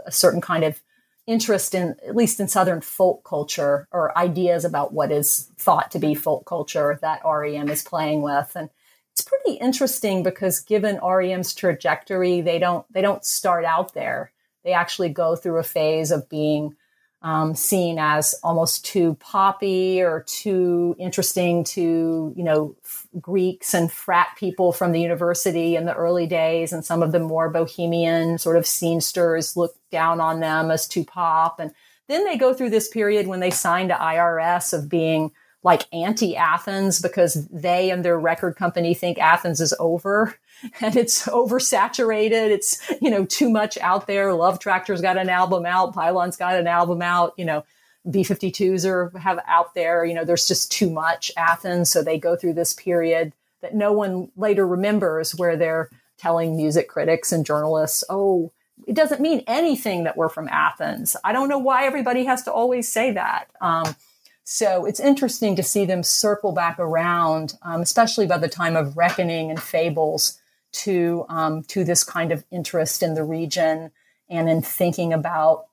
[0.05, 0.81] a certain kind of
[1.29, 5.99] interest in at least in southern folk culture or ideas about what is thought to
[5.99, 8.51] be folk culture that rem is playing with.
[8.55, 8.67] And
[9.11, 14.31] it's pretty interesting because given rem's trajectory they don't they don't start out there.
[14.63, 16.75] They actually go through a phase of being
[17.21, 22.75] um, seen as almost too poppy or too interesting to you know
[23.19, 27.19] Greeks and frat people from the university in the early days, and some of the
[27.19, 31.71] more bohemian sort of scenesters look down on them as too pop, and
[32.07, 35.31] then they go through this period when they sign to IRS of being
[35.63, 40.35] like anti Athens because they and their record company think Athens is over
[40.81, 42.49] and it's oversaturated.
[42.49, 44.33] It's, you know, too much out there.
[44.33, 45.93] Love Tractor's got an album out.
[45.93, 47.63] Pylon's got an album out, you know,
[48.07, 51.91] B52s are have out there, you know, there's just too much Athens.
[51.91, 56.87] So they go through this period that no one later remembers where they're telling music
[56.87, 58.51] critics and journalists, oh,
[58.87, 61.15] it doesn't mean anything that we're from Athens.
[61.23, 63.49] I don't know why everybody has to always say that.
[63.61, 63.95] Um,
[64.43, 68.97] so it's interesting to see them circle back around, um, especially by the time of
[68.97, 70.39] Reckoning and Fables,
[70.71, 73.91] to um, to this kind of interest in the region
[74.29, 75.65] and in thinking about,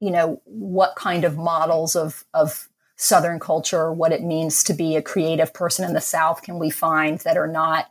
[0.00, 4.96] you know, what kind of models of of Southern culture, what it means to be
[4.96, 7.86] a creative person in the South, can we find that are not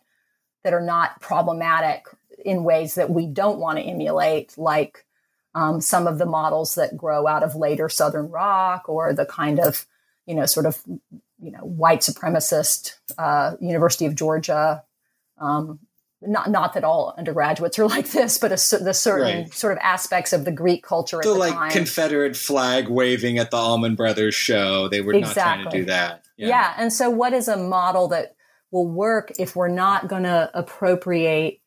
[0.64, 2.06] that are not problematic
[2.45, 5.06] in ways that we don't want to emulate, like
[5.56, 9.60] um, some of the models that grow out of later Southern rock or the kind
[9.60, 9.86] of,
[10.26, 10.82] you know, sort of,
[11.41, 14.84] you know, white supremacist uh, University of Georgia.
[15.38, 15.80] Um,
[16.28, 19.53] not not that all undergraduates are like this, but a, the certain right.
[19.53, 21.19] sort of aspects of the Greek culture.
[21.24, 21.71] The, the like time.
[21.71, 24.88] Confederate flag waving at the Allman Brothers show.
[24.88, 25.41] They were exactly.
[25.41, 26.26] not trying to do that.
[26.38, 26.47] Yeah.
[26.47, 28.36] yeah, and so what is a model that
[28.71, 31.61] will work if we're not going to appropriate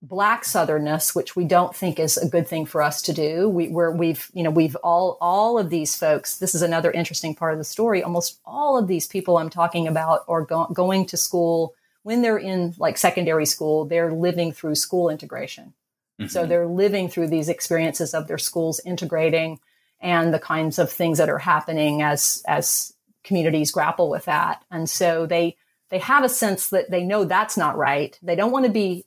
[0.00, 3.66] black southernness which we don't think is a good thing for us to do we,
[3.66, 7.52] we're we've you know we've all all of these folks this is another interesting part
[7.52, 11.16] of the story almost all of these people i'm talking about are go- going to
[11.16, 11.74] school
[12.08, 15.74] when they're in like secondary school they're living through school integration.
[16.18, 16.28] Mm-hmm.
[16.28, 19.60] so they're living through these experiences of their schools integrating
[20.00, 22.94] and the kinds of things that are happening as as
[23.24, 24.64] communities grapple with that.
[24.70, 25.58] And so they
[25.90, 28.18] they have a sense that they know that's not right.
[28.22, 29.04] They don't want to be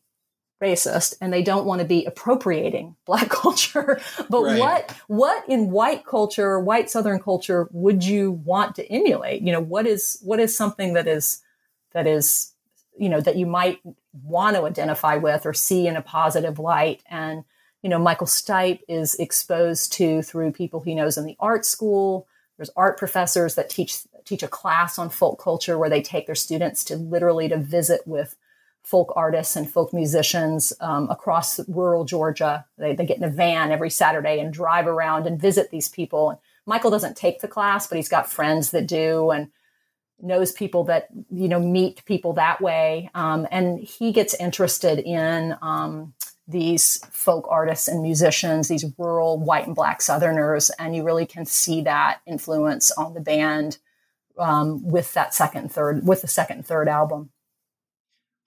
[0.62, 4.00] racist and they don't want to be appropriating black culture.
[4.30, 4.60] But right.
[4.60, 9.42] what what in white culture white southern culture would you want to emulate?
[9.42, 11.42] You know what is what is something that is
[11.94, 12.51] that is
[13.02, 13.80] you know that you might
[14.24, 17.44] want to identify with or see in a positive light and
[17.82, 22.28] you know michael stipe is exposed to through people he knows in the art school
[22.58, 26.36] there's art professors that teach teach a class on folk culture where they take their
[26.36, 28.36] students to literally to visit with
[28.84, 32.66] folk artists and folk musicians um, across rural Georgia.
[32.78, 36.32] They, they get in a van every Saturday and drive around and visit these people.
[36.32, 39.50] And Michael doesn't take the class, but he's got friends that do and
[40.24, 43.10] knows people that you know meet people that way.
[43.14, 46.14] Um, and he gets interested in um,
[46.48, 51.46] these folk artists and musicians, these rural white and black Southerners, and you really can
[51.46, 53.78] see that influence on the band
[54.38, 57.30] um, with that second, third, with the second, third album.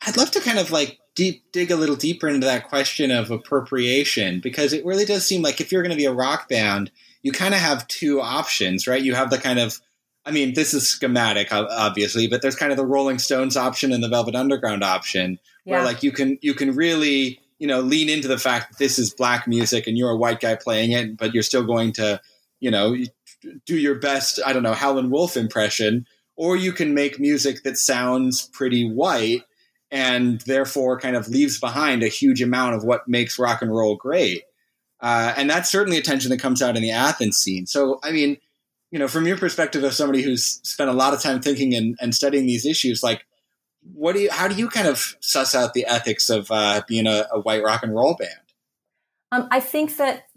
[0.07, 3.31] I'd love to kind of like deep dig a little deeper into that question of
[3.31, 6.91] appropriation because it really does seem like if you're going to be a rock band,
[7.23, 9.03] you kind of have two options, right?
[9.03, 9.81] You have the kind of
[10.27, 14.03] I mean, this is schematic, obviously, but there's kind of the Rolling Stones option and
[14.03, 15.73] the Velvet Underground option, yeah.
[15.75, 18.99] where like you can you can really you know lean into the fact that this
[18.99, 22.21] is black music and you're a white guy playing it, but you're still going to
[22.61, 22.97] you know
[23.67, 26.07] do your best I don't know Howlin' Wolf impression,
[26.37, 29.43] or you can make music that sounds pretty white
[29.91, 33.95] and therefore kind of leaves behind a huge amount of what makes rock and roll
[33.95, 34.43] great.
[35.01, 37.67] Uh, and that's certainly a tension that comes out in the Athens scene.
[37.67, 38.39] So, I mean,
[38.95, 41.99] you know, from your perspective of somebody who's spent a lot of time thinking and,
[42.01, 43.27] and studying these issues, like,
[43.93, 47.09] what do you, how do you kind of suss out the ethics of uh, being
[47.09, 48.31] a, a, white rock and roll band?
[49.33, 50.29] Um, I think that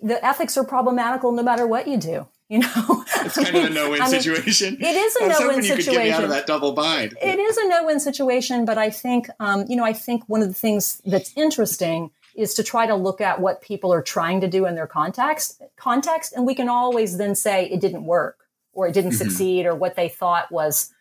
[0.00, 2.28] the ethics are problematical no matter what you do.
[2.50, 4.78] You know, it's kind of a no-win I mean, situation.
[4.80, 6.10] It is a no-win situation.
[6.10, 7.14] out of that double bind.
[7.20, 10.48] It is a no-win situation, but I think, um, you know, I think one of
[10.48, 14.48] the things that's interesting is to try to look at what people are trying to
[14.48, 18.86] do in their context, context, and we can always then say it didn't work or
[18.86, 19.28] it didn't mm-hmm.
[19.28, 20.94] succeed or what they thought was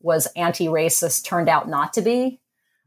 [0.00, 2.38] was anti-racist turned out not to be.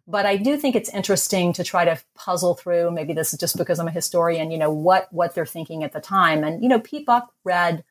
[0.07, 2.91] But I do think it's interesting to try to puzzle through.
[2.91, 4.51] Maybe this is just because I'm a historian.
[4.51, 7.83] You know what what they're thinking at the time, and you know, Pete Buck read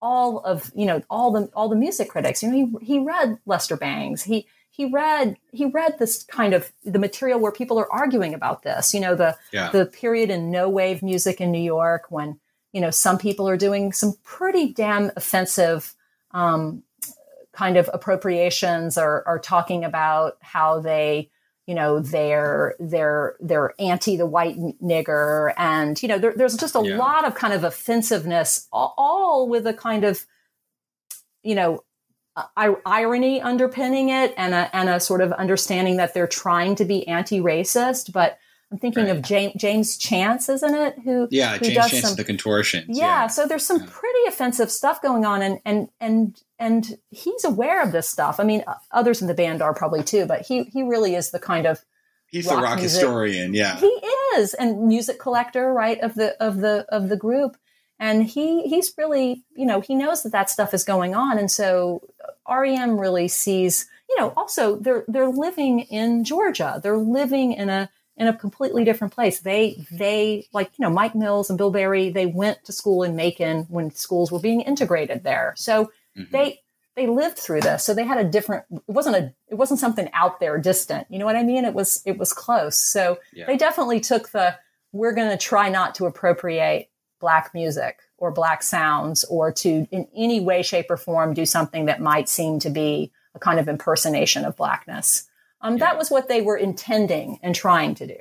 [0.00, 2.42] all of you know all the all the music critics.
[2.42, 4.22] You know, he he read Lester Bangs.
[4.22, 8.62] He he read he read this kind of the material where people are arguing about
[8.62, 8.94] this.
[8.94, 9.70] You know, the yeah.
[9.70, 12.40] the period in no wave music in New York when
[12.72, 15.94] you know some people are doing some pretty damn offensive
[16.30, 16.82] um,
[17.52, 21.30] kind of appropriations or are talking about how they
[21.66, 26.74] you know they're they're they're anti the white nigger and you know there, there's just
[26.74, 26.96] a yeah.
[26.96, 30.24] lot of kind of offensiveness all, all, with a kind of
[31.42, 31.84] you know
[32.56, 37.06] irony underpinning it and a and a sort of understanding that they're trying to be
[37.06, 38.38] anti-racist but
[38.72, 39.16] I'm thinking right.
[39.16, 40.98] of James, James Chance, isn't it?
[41.04, 42.86] Who yeah, who James does Chance some, the contortions.
[42.88, 43.88] Yeah, yeah, so there's some yeah.
[43.90, 48.40] pretty offensive stuff going on, and and and and he's aware of this stuff.
[48.40, 51.38] I mean, others in the band are probably too, but he he really is the
[51.38, 51.84] kind of
[52.28, 53.00] he's rock the rock music.
[53.02, 53.52] historian.
[53.52, 53.92] Yeah, he
[54.36, 57.58] is, and music collector, right of the of the of the group,
[57.98, 61.50] and he he's really you know he knows that that stuff is going on, and
[61.50, 62.00] so
[62.60, 67.90] REM really sees you know also they're they're living in Georgia, they're living in a
[68.16, 69.40] in a completely different place.
[69.40, 72.10] They they like you know Mike Mills and Bill Berry.
[72.10, 75.54] They went to school in Macon when schools were being integrated there.
[75.56, 76.30] So mm-hmm.
[76.30, 76.60] they
[76.94, 77.84] they lived through this.
[77.84, 78.64] So they had a different.
[78.70, 79.32] It wasn't a.
[79.48, 81.06] It wasn't something out there distant.
[81.10, 81.64] You know what I mean?
[81.64, 82.78] It was it was close.
[82.78, 83.46] So yeah.
[83.46, 84.56] they definitely took the.
[84.92, 90.06] We're going to try not to appropriate black music or black sounds or to in
[90.16, 93.68] any way shape or form do something that might seem to be a kind of
[93.68, 95.28] impersonation of blackness
[95.62, 95.86] um, yeah.
[95.86, 98.16] That was what they were intending and trying to do.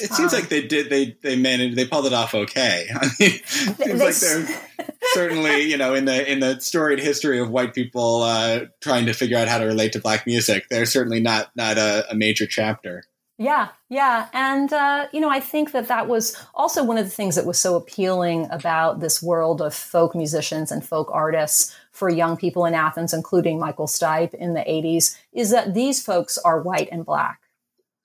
[0.00, 0.88] It seems um, like they did.
[0.88, 1.76] They they managed.
[1.76, 2.88] They pulled it off okay.
[2.94, 7.00] I mean, it seems they, like they're certainly you know in the in the storied
[7.00, 10.66] history of white people uh, trying to figure out how to relate to black music.
[10.70, 13.04] They're certainly not not a, a major chapter.
[13.40, 14.28] Yeah, yeah.
[14.34, 17.46] And, uh, you know, I think that that was also one of the things that
[17.46, 22.66] was so appealing about this world of folk musicians and folk artists for young people
[22.66, 27.06] in Athens, including Michael Stipe in the 80s, is that these folks are white and
[27.06, 27.40] black.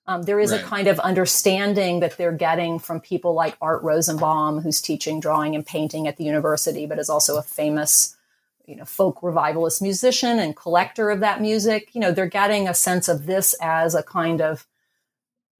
[0.06, 0.62] Um, there is right.
[0.62, 5.54] a kind of understanding that they're getting from people like Art Rosenbaum, who's teaching drawing
[5.54, 8.16] and painting at the university, but is also a famous,
[8.64, 11.90] you know, folk revivalist musician and collector of that music.
[11.92, 14.66] You know, they're getting a sense of this as a kind of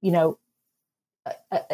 [0.01, 0.37] you know,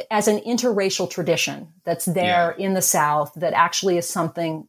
[0.09, 2.65] as an interracial tradition that's there yeah.
[2.65, 4.67] in the South that actually is something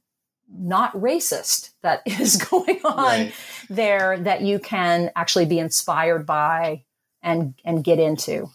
[0.49, 3.35] not racist that is going on right.
[3.69, 6.85] there that you can actually be inspired by
[7.23, 8.51] and and get into.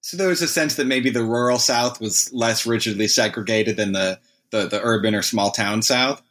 [0.00, 3.92] So there was a sense that maybe the rural South was less rigidly segregated than
[3.92, 4.20] the
[4.50, 6.22] the, the urban or small town South.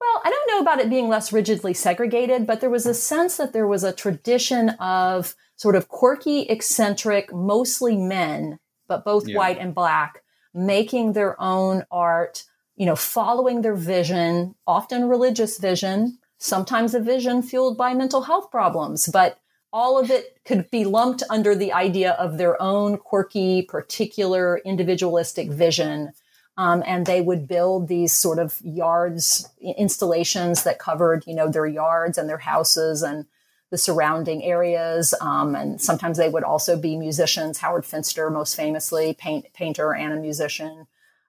[0.00, 3.36] Well, I don't know about it being less rigidly segregated, but there was a sense
[3.36, 9.36] that there was a tradition of sort of quirky, eccentric, mostly men, but both yeah.
[9.36, 10.22] white and black,
[10.54, 12.44] making their own art,
[12.76, 18.50] you know, following their vision, often religious vision, sometimes a vision fueled by mental health
[18.50, 19.38] problems, but
[19.72, 25.50] all of it could be lumped under the idea of their own quirky, particular, individualistic
[25.50, 26.12] vision.
[26.58, 31.66] Um, and they would build these sort of yards installations that covered, you know, their
[31.66, 33.24] yards and their houses and
[33.72, 35.14] the surrounding areas.
[35.22, 37.58] Um, and sometimes they would also be musicians.
[37.58, 40.86] Howard Finster, most famously, paint, painter and a musician,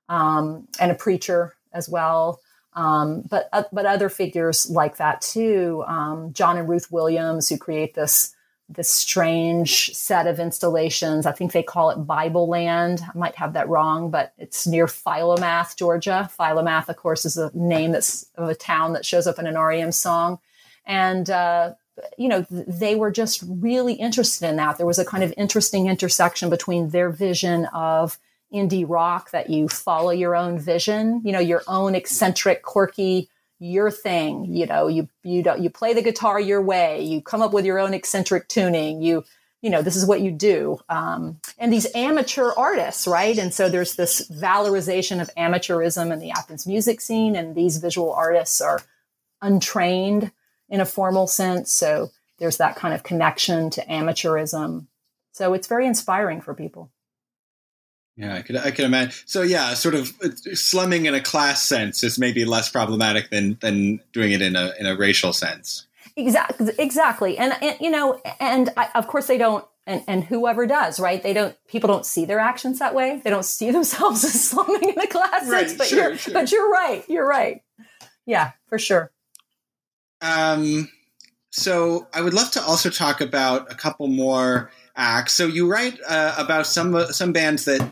[0.09, 2.41] um, and a preacher as well.
[2.73, 5.85] Um, but uh, but other figures like that too.
[5.87, 8.35] Um, John and Ruth Williams, who create this
[8.67, 11.25] this strange set of installations.
[11.25, 13.01] I think they call it Bible Land.
[13.03, 16.29] I might have that wrong, but it's near Philomath, Georgia.
[16.37, 19.57] Philomath, of course, is a name that's of a town that shows up in an
[19.57, 20.39] REM song.
[20.85, 21.75] And uh,
[22.17, 24.77] you know, they were just really interested in that.
[24.77, 28.17] There was a kind of interesting intersection between their vision of
[28.53, 33.29] indie rock that you follow your own vision, you know, your own eccentric, quirky,
[33.59, 34.45] your thing.
[34.53, 37.01] You know, you you don't you play the guitar your way.
[37.01, 39.01] You come up with your own eccentric tuning.
[39.01, 39.23] You
[39.61, 40.79] you know this is what you do.
[40.89, 43.37] Um, and these amateur artists, right?
[43.37, 48.13] And so there's this valorization of amateurism in the Athens music scene, and these visual
[48.13, 48.81] artists are
[49.41, 50.31] untrained
[50.69, 51.71] in a formal sense.
[51.71, 54.87] So there's that kind of connection to amateurism.
[55.31, 56.91] So it's very inspiring for people.
[58.15, 59.13] Yeah, I could I could imagine.
[59.25, 63.57] So yeah, sort of uh, slumming in a class sense is maybe less problematic than
[63.61, 65.87] than doing it in a in a racial sense.
[66.15, 70.67] Exactly, exactly, and, and you know, and I, of course they don't, and and whoever
[70.67, 71.23] does, right?
[71.23, 71.55] They don't.
[71.67, 73.19] People don't see their actions that way.
[73.23, 75.77] They don't see themselves as slumming in a class right, sense.
[75.77, 76.33] But sure, you're, sure.
[76.35, 77.03] but you're right.
[77.07, 77.63] You're right.
[78.27, 79.11] Yeah, for sure.
[80.23, 80.89] Um,
[81.51, 85.33] so I would love to also talk about a couple more acts.
[85.33, 87.87] So you write uh, about some uh, some bands that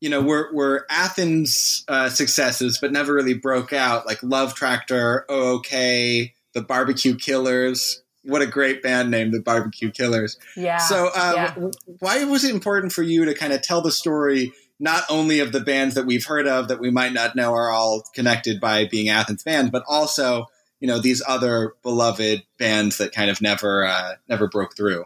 [0.00, 5.24] you know were were Athens uh, successes, but never really broke out, like Love Tractor,
[5.28, 8.02] OK, the Barbecue Killers.
[8.22, 10.38] What a great band name, the Barbecue Killers.
[10.54, 10.76] Yeah.
[10.76, 11.54] So um, yeah.
[12.00, 14.52] why was it important for you to kind of tell the story?
[14.82, 17.70] Not only of the bands that we've heard of that we might not know are
[17.70, 20.46] all connected by being Athens bands, but also
[20.80, 25.04] you know these other beloved bands that kind of never uh, never broke through.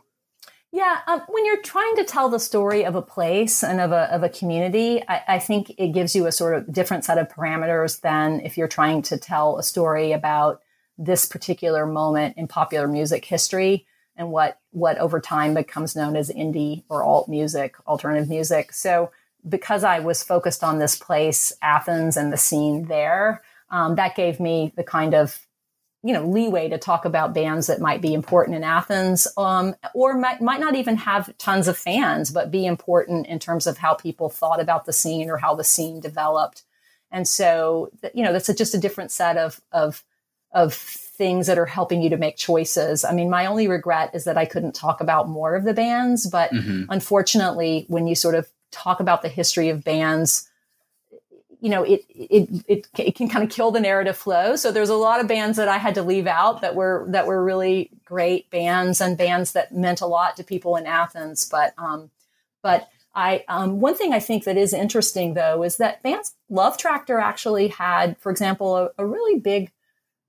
[0.72, 4.12] Yeah, um, when you're trying to tell the story of a place and of a,
[4.12, 7.28] of a community, I, I, think it gives you a sort of different set of
[7.28, 10.62] parameters than if you're trying to tell a story about
[10.98, 16.28] this particular moment in popular music history and what what over time becomes known as
[16.28, 18.72] indie or alt music, alternative music.
[18.72, 19.12] So
[19.48, 24.40] because I was focused on this place, Athens, and the scene there, um, that gave
[24.40, 25.38] me the kind of
[26.04, 30.14] you know leeway to talk about bands that might be important in Athens, um, or
[30.14, 33.94] might, might not even have tons of fans, but be important in terms of how
[33.94, 36.62] people thought about the scene or how the scene developed.
[37.10, 40.04] And so, you know, that's a, just a different set of of
[40.52, 43.04] of things that are helping you to make choices.
[43.04, 46.28] I mean, my only regret is that I couldn't talk about more of the bands,
[46.28, 46.84] but mm-hmm.
[46.90, 50.50] unfortunately, when you sort of talk about the history of bands
[51.64, 54.54] you know, it, it, it, it can kind of kill the narrative flow.
[54.54, 57.26] So there's a lot of bands that I had to leave out that were, that
[57.26, 61.48] were really great bands and bands that meant a lot to people in Athens.
[61.48, 62.10] But, um,
[62.60, 66.76] but I, um, one thing I think that is interesting though is that bands, Love
[66.76, 69.72] Tractor actually had, for example, a, a really big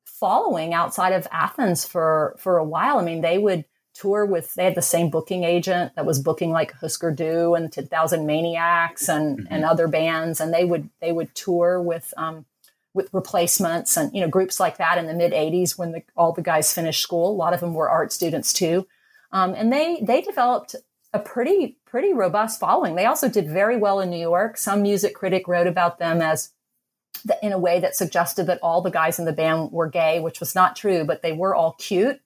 [0.05, 2.97] following outside of Athens for, for a while.
[2.97, 3.65] I mean, they would
[3.95, 7.71] tour with they had the same booking agent that was booking like Husker Du and
[7.71, 9.53] 10,000 Maniacs and mm-hmm.
[9.53, 12.45] and other bands and they would they would tour with um,
[12.93, 16.33] with replacements and you know groups like that in the mid 80s when the, all
[16.33, 17.31] the guys finished school.
[17.31, 18.87] A lot of them were art students too.
[19.31, 20.75] Um, and they they developed
[21.13, 22.95] a pretty pretty robust following.
[22.95, 24.57] They also did very well in new york.
[24.57, 26.51] Some music critic wrote about them as
[27.23, 30.19] the, in a way that suggested that all the guys in the band were gay
[30.19, 32.19] which was not true but they were all cute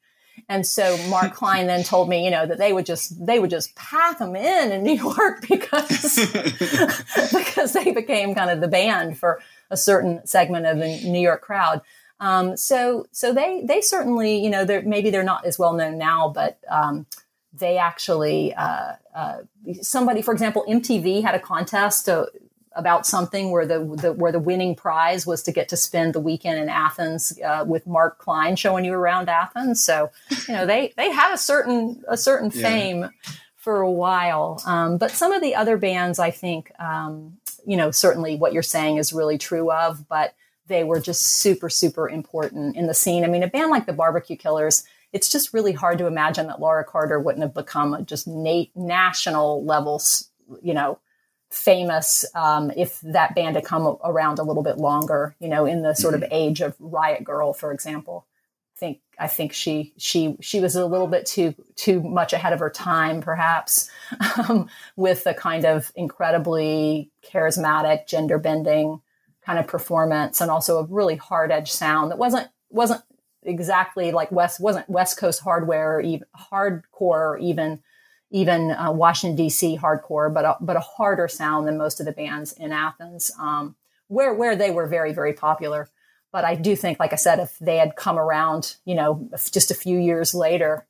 [0.47, 3.49] and so Mark Klein then told me, you know, that they would just they would
[3.49, 6.15] just pack them in in New York because
[7.33, 11.41] because they became kind of the band for a certain segment of the New York
[11.41, 11.81] crowd.
[12.19, 15.97] Um, so so they they certainly you know they're maybe they're not as well known
[15.97, 17.05] now, but um,
[17.53, 19.39] they actually uh, uh,
[19.81, 22.27] somebody for example MTV had a contest to,
[22.73, 26.19] about something where the, the, where the winning prize was to get to spend the
[26.19, 29.83] weekend in Athens uh, with Mark Cline showing you around Athens.
[29.83, 30.11] So
[30.47, 33.09] you know they they have a certain a certain fame.
[33.57, 37.91] For a while, um, but some of the other bands, I think, um, you know,
[37.91, 40.33] certainly what you're saying is really true of, but
[40.67, 43.25] they were just super, super important in the scene.
[43.25, 46.61] I mean, a band like the Barbecue Killers, it's just really hard to imagine that
[46.61, 50.29] Laura Carter wouldn't have become a just na- national levels,
[50.61, 50.97] you know,
[51.49, 55.81] famous um, if that band had come around a little bit longer, you know, in
[55.81, 56.33] the sort of mm-hmm.
[56.33, 58.25] age of Riot Grrrl, for example
[58.79, 62.59] think I think she she she was a little bit too too much ahead of
[62.59, 63.89] her time, perhaps,
[64.49, 69.01] um, with a kind of incredibly charismatic, gender bending
[69.45, 73.03] kind of performance, and also a really hard edge sound that wasn't wasn't
[73.43, 77.81] exactly like West wasn't West Coast hardware or even hardcore or even
[78.31, 79.77] even uh, Washington D.C.
[79.77, 83.75] hardcore, but a, but a harder sound than most of the bands in Athens, um,
[84.07, 85.89] where where they were very very popular.
[86.31, 89.71] But I do think, like I said, if they had come around, you know, just
[89.71, 90.85] a few years later,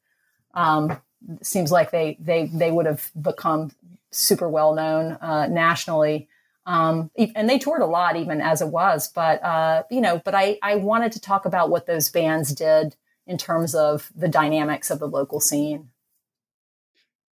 [0.53, 0.99] um,
[1.41, 3.71] seems like they they they would have become
[4.11, 6.27] super well known uh, nationally.
[6.65, 9.11] Um, and they toured a lot even as it was.
[9.11, 12.95] But uh, you know, but I I wanted to talk about what those bands did
[13.25, 15.89] in terms of the dynamics of the local scene.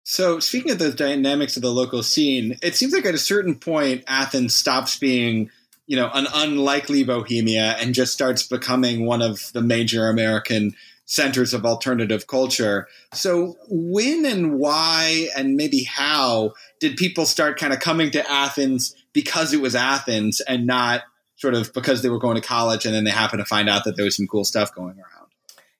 [0.08, 3.56] So, speaking of the dynamics of the local scene, it seems like at a certain
[3.56, 5.50] point, Athens stops being
[5.88, 10.76] you know, an unlikely Bohemia and just starts becoming one of the major American
[11.06, 12.88] centers of alternative culture.
[13.14, 18.96] So, when and why and maybe how did people start kind of coming to Athens
[19.14, 21.04] because it was Athens and not
[21.36, 23.84] sort of because they were going to college and then they happened to find out
[23.84, 25.15] that there was some cool stuff going around?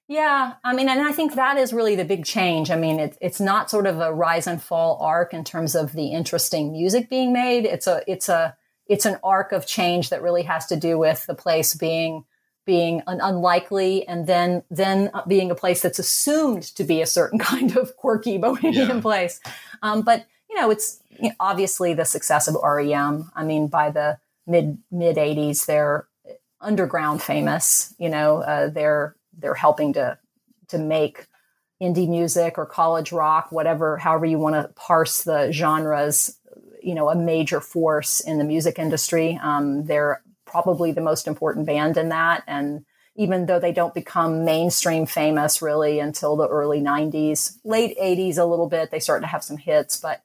[0.08, 2.70] Yeah, I mean, and I think that is really the big change.
[2.70, 5.92] I mean, it, it's not sort of a rise and fall arc in terms of
[5.92, 7.64] the interesting music being made.
[7.64, 11.26] It's a, it's a, it's an arc of change that really has to do with
[11.26, 12.24] the place being
[12.64, 17.38] being an unlikely and then then being a place that's assumed to be a certain
[17.50, 19.00] kind of quirky bohemian yeah.
[19.00, 19.40] place
[19.82, 23.90] um, but you know it's you know, obviously the success of rem i mean by
[23.90, 26.08] the mid mid 80s they're
[26.60, 30.18] underground famous you know uh, they're they're helping to
[30.68, 31.26] to make
[31.82, 36.38] indie music or college rock whatever however you want to parse the genres
[36.86, 39.40] you know, a major force in the music industry.
[39.42, 42.44] Um, they're probably the most important band in that.
[42.46, 42.84] And
[43.16, 48.44] even though they don't become mainstream famous really until the early 90s, late 80s a
[48.44, 50.22] little bit, they start to have some hits, but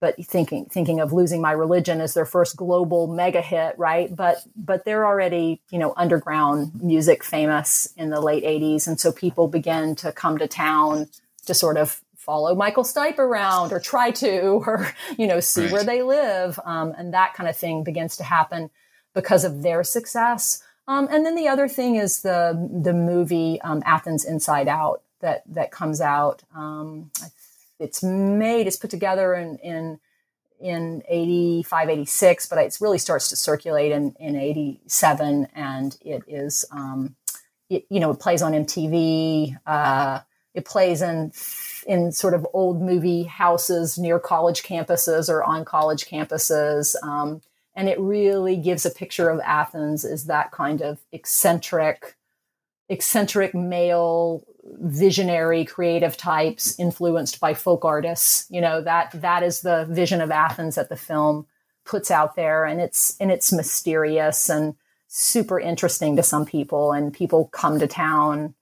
[0.00, 4.38] but thinking thinking of losing my religion as their first global mega hit right but
[4.56, 9.48] but they're already you know underground music famous in the late 80s and so people
[9.48, 11.08] begin to come to town
[11.46, 15.72] to sort of follow Michael Stipe around or try to, or, you know, see right.
[15.72, 16.60] where they live.
[16.62, 18.68] Um, and that kind of thing begins to happen
[19.14, 20.62] because of their success.
[20.86, 25.42] Um, and then the other thing is the, the movie um, Athens Inside Out that,
[25.46, 26.42] that comes out.
[26.54, 27.10] Um,
[27.78, 30.00] it's made, it's put together in, in,
[30.60, 35.48] in 85, 86, but it really starts to circulate in, in 87.
[35.54, 37.16] And it is, um,
[37.70, 39.56] it, you know, it plays on MTV.
[39.66, 40.20] Uh,
[40.54, 41.32] it plays in
[41.86, 46.94] in sort of old movie houses near college campuses or on college campuses.
[47.02, 47.40] Um,
[47.74, 52.16] and it really gives a picture of Athens as that kind of eccentric,
[52.88, 54.44] eccentric male,
[54.80, 58.46] visionary, creative types influenced by folk artists.
[58.50, 61.46] You know that that is the vision of Athens that the film
[61.84, 64.74] puts out there, and it's and it's mysterious and
[65.08, 68.54] super interesting to some people, and people come to town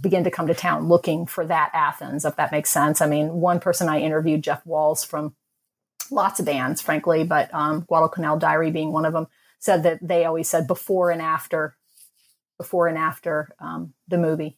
[0.00, 3.00] begin to come to town looking for that Athens, if that makes sense.
[3.00, 5.34] I mean, one person I interviewed, Jeff Walls from
[6.10, 9.26] lots of bands, frankly, but um, Guadalcanal Diary being one of them,
[9.58, 11.76] said that they always said before and after,
[12.56, 14.56] before and after um, the movie.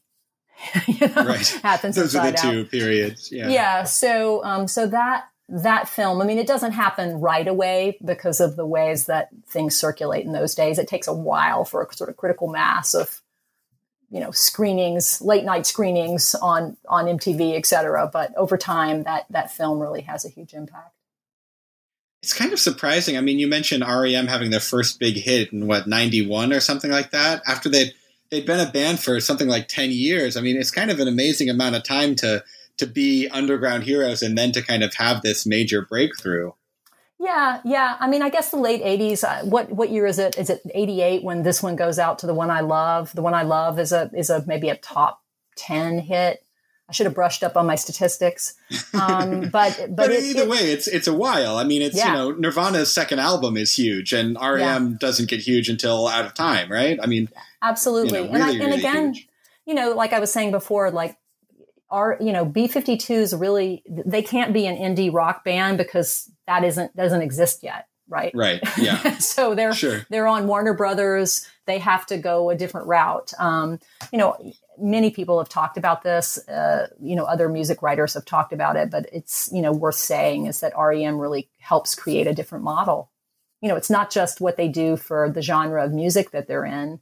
[0.87, 1.61] you know, right.
[1.65, 3.31] Athens Those are the two periods.
[3.33, 3.49] Yeah.
[3.49, 3.83] Yeah.
[3.85, 8.57] So, um, so that that film, I mean, it doesn't happen right away because of
[8.57, 10.79] the ways that things circulate in those days.
[10.79, 13.21] It takes a while for a sort of critical mass of,
[14.11, 18.09] you know, screenings, late night screenings on on MTV, et cetera.
[18.11, 20.95] But over time, that that film really has a huge impact.
[22.23, 23.17] It's kind of surprising.
[23.17, 26.91] I mean, you mentioned REM having their first big hit in what '91 or something
[26.91, 27.43] like that.
[27.47, 27.95] After they'd
[28.33, 30.37] they'd been a band for something like ten years.
[30.37, 32.43] I mean, it's kind of an amazing amount of time to
[32.79, 36.51] to be underground heroes and then to kind of have this major breakthrough.
[37.21, 37.97] Yeah, yeah.
[38.01, 39.23] I mean, I guess the late '80s.
[39.23, 40.37] Uh, what what year is it?
[40.39, 43.13] Is it '88 when this one goes out to the one I love?
[43.13, 45.23] The one I love is a is a maybe a top
[45.55, 46.45] ten hit.
[46.93, 48.53] I should have brushed up on my statistics.
[48.93, 51.57] Um, but but, but it, either it, way, it's it's a while.
[51.57, 52.09] I mean, it's yeah.
[52.09, 54.97] you know Nirvana's second album is huge, and REM yeah.
[55.01, 56.99] doesn't get huge until Out of Time, right?
[57.03, 57.31] I mean,
[57.63, 58.19] absolutely.
[58.21, 59.29] You know, really, and, I, and really again, huge.
[59.65, 61.17] you know, like I was saying before, like
[61.89, 66.31] our you know B fifty twos really they can't be an indie rock band because
[66.47, 70.05] that isn't doesn't exist yet right right yeah so they're sure.
[70.11, 73.79] they're on warner brothers they have to go a different route um,
[74.13, 74.37] you know
[74.79, 76.39] many people have talked about this.
[76.49, 79.97] Uh, you know, other music writers have talked about it, but it's you know worth
[79.97, 83.11] saying is that REM really helps create a different model.
[83.61, 86.65] You know, it's not just what they do for the genre of music that they're
[86.65, 87.01] in,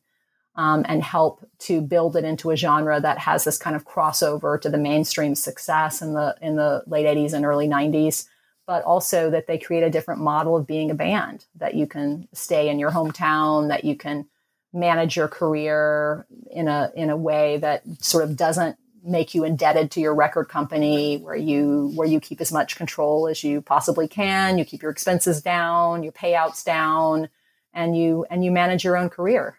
[0.57, 4.61] um, and help to build it into a genre that has this kind of crossover
[4.61, 8.27] to the mainstream success in the in the late '80s and early '90s.
[8.67, 12.29] But also that they create a different model of being a band that you can
[12.33, 14.27] stay in your hometown, that you can
[14.73, 19.91] manage your career in a in a way that sort of doesn't make you indebted
[19.91, 24.07] to your record company where you where you keep as much control as you possibly
[24.07, 27.29] can you keep your expenses down your payouts down
[27.73, 29.59] and you and you manage your own career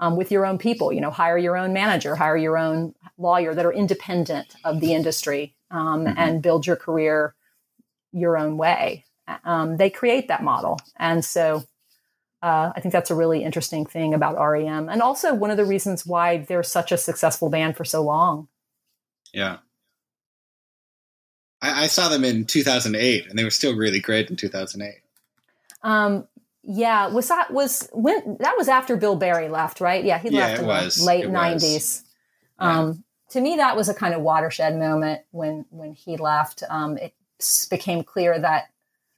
[0.00, 0.92] um, with your own people.
[0.92, 4.94] You know hire your own manager hire your own lawyer that are independent of the
[4.94, 6.18] industry um, mm-hmm.
[6.18, 7.34] and build your career
[8.12, 9.04] your own way.
[9.44, 10.78] Um, they create that model.
[10.96, 11.64] And so
[12.42, 15.64] uh, I think that's a really interesting thing about REM, and also one of the
[15.64, 18.48] reasons why they're such a successful band for so long.
[19.32, 19.58] Yeah,
[21.62, 25.00] I, I saw them in 2008, and they were still really great in 2008.
[25.82, 26.26] Um,
[26.64, 30.04] yeah, was that was when that was after Bill Berry left, right?
[30.04, 30.96] Yeah, he yeah, left in was.
[30.96, 32.02] the late 90s.
[32.58, 36.62] Um, to me, that was a kind of watershed moment when when he left.
[36.68, 37.14] Um, it
[37.70, 38.71] became clear that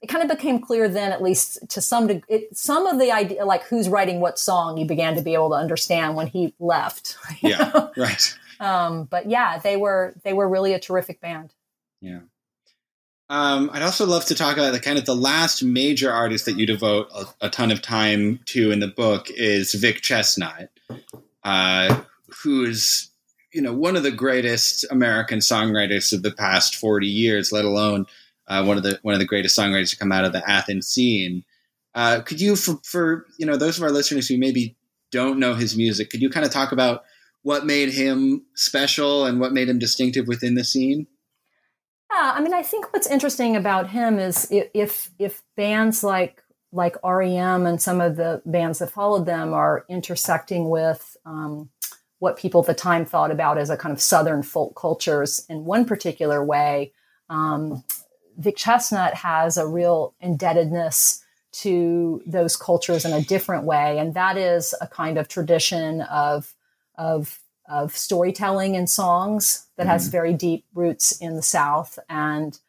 [0.05, 3.43] it kind of became clear then, at least to some degree, some of the idea,
[3.43, 7.17] like who's writing what song, you began to be able to understand when he left.
[7.41, 7.91] Yeah, know?
[7.97, 8.37] right.
[8.59, 11.53] Um, but yeah, they were they were really a terrific band.
[12.01, 12.19] Yeah.
[13.29, 16.57] Um, I'd also love to talk about the kind of the last major artist that
[16.57, 20.69] you devote a, a ton of time to in the book is Vic Chesnutt,
[21.43, 22.03] uh,
[22.43, 23.09] who's
[23.51, 28.05] you know one of the greatest American songwriters of the past forty years, let alone
[28.47, 30.87] uh, one of the one of the greatest songwriters to come out of the Athens
[30.87, 31.43] scene.
[31.93, 34.75] Uh, could you, for, for you know those of our listeners who maybe
[35.11, 37.03] don't know his music, could you kind of talk about
[37.43, 41.07] what made him special and what made him distinctive within the scene?
[42.11, 46.41] Yeah, I mean, I think what's interesting about him is if if bands like
[46.71, 51.69] like REM and some of the bands that followed them are intersecting with um,
[52.19, 55.65] what people at the time thought about as a kind of Southern folk cultures in
[55.65, 56.91] one particular way.
[57.29, 57.83] Um,
[58.37, 64.37] Vic Chesnutt has a real indebtedness to those cultures in a different way, and that
[64.37, 66.53] is a kind of tradition of
[66.95, 69.91] of of storytelling and songs that mm-hmm.
[69.91, 72.59] has very deep roots in the South, and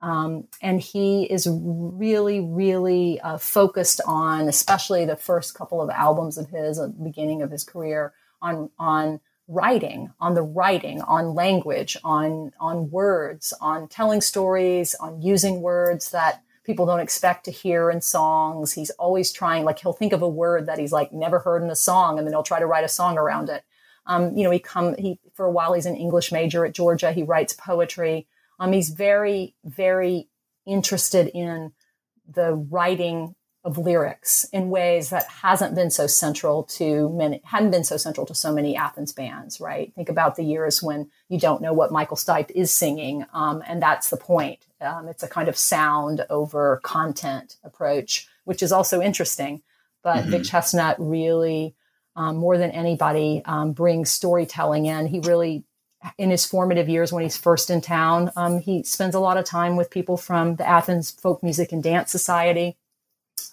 [0.00, 6.38] um, and he is really, really uh, focused on, especially the first couple of albums
[6.38, 11.34] of his, at the beginning of his career, on on writing, on the writing, on
[11.34, 17.50] language, on on words, on telling stories, on using words that people don't expect to
[17.50, 18.72] hear in songs.
[18.72, 21.70] He's always trying, like he'll think of a word that he's like never heard in
[21.70, 23.62] a song, and then he'll try to write a song around it.
[24.06, 27.12] Um, you know, he come he for a while he's an English major at Georgia.
[27.12, 28.26] He writes poetry.
[28.58, 30.28] Um, he's very very
[30.66, 31.72] interested in
[32.28, 33.36] the writing
[33.66, 38.24] of lyrics in ways that hasn't been so central to many hadn't been so central
[38.24, 39.92] to so many Athens bands, right?
[39.96, 43.82] Think about the years when you don't know what Michael Stipe is singing, um, and
[43.82, 44.60] that's the point.
[44.80, 49.62] Um, it's a kind of sound over content approach, which is also interesting.
[50.04, 50.30] But mm-hmm.
[50.30, 51.74] Vic Chesnutt really,
[52.14, 55.08] um, more than anybody, um, brings storytelling in.
[55.08, 55.64] He really
[56.18, 59.44] in his formative years when he's first in town, um, he spends a lot of
[59.44, 62.76] time with people from the Athens Folk Music and Dance Society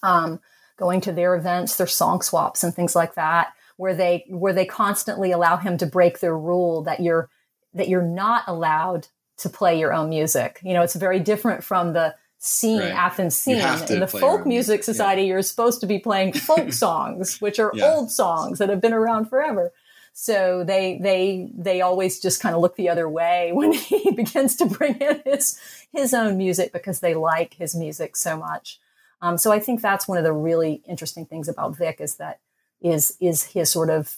[0.04, 0.40] um,
[0.78, 4.66] going to their events, their song swaps and things like that, where they where they
[4.66, 7.30] constantly allow him to break their rule that you're
[7.74, 10.60] that you're not allowed to play your own music.
[10.64, 12.92] You know, it's very different from the scene, right.
[12.92, 13.58] Athens scene.
[13.90, 15.30] In the folk music society, yeah.
[15.30, 17.86] you're supposed to be playing folk songs, which are yeah.
[17.86, 19.72] old songs that have been around forever.
[20.14, 24.56] So they they they always just kind of look the other way when he begins
[24.58, 25.60] to bring in his
[25.92, 28.80] his own music because they like his music so much.
[29.24, 32.42] Um, so I think that's one of the really interesting things about Vic is that
[32.82, 34.18] is is his sort of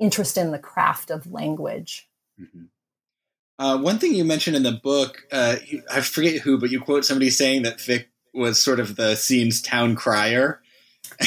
[0.00, 2.08] interest in the craft of language.
[2.40, 2.64] Mm-hmm.
[3.58, 5.56] Uh, one thing you mentioned in the book, uh,
[5.92, 9.60] I forget who, but you quote somebody saying that Vic was sort of the scene's
[9.60, 10.62] town crier.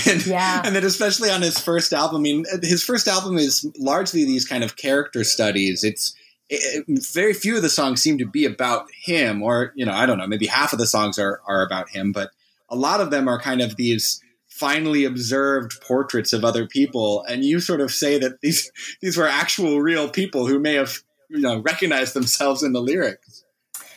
[0.07, 0.61] And, yeah.
[0.63, 4.45] and then especially on his first album, I mean, his first album is largely these
[4.45, 5.83] kind of character studies.
[5.83, 6.13] It's
[6.49, 10.05] it, very few of the songs seem to be about him, or you know, I
[10.05, 12.29] don't know, maybe half of the songs are are about him, but
[12.71, 17.23] a lot of them are kind of these finely observed portraits of other people.
[17.27, 20.97] And you sort of say that these these were actual real people who may have
[21.29, 23.43] you know recognized themselves in the lyrics.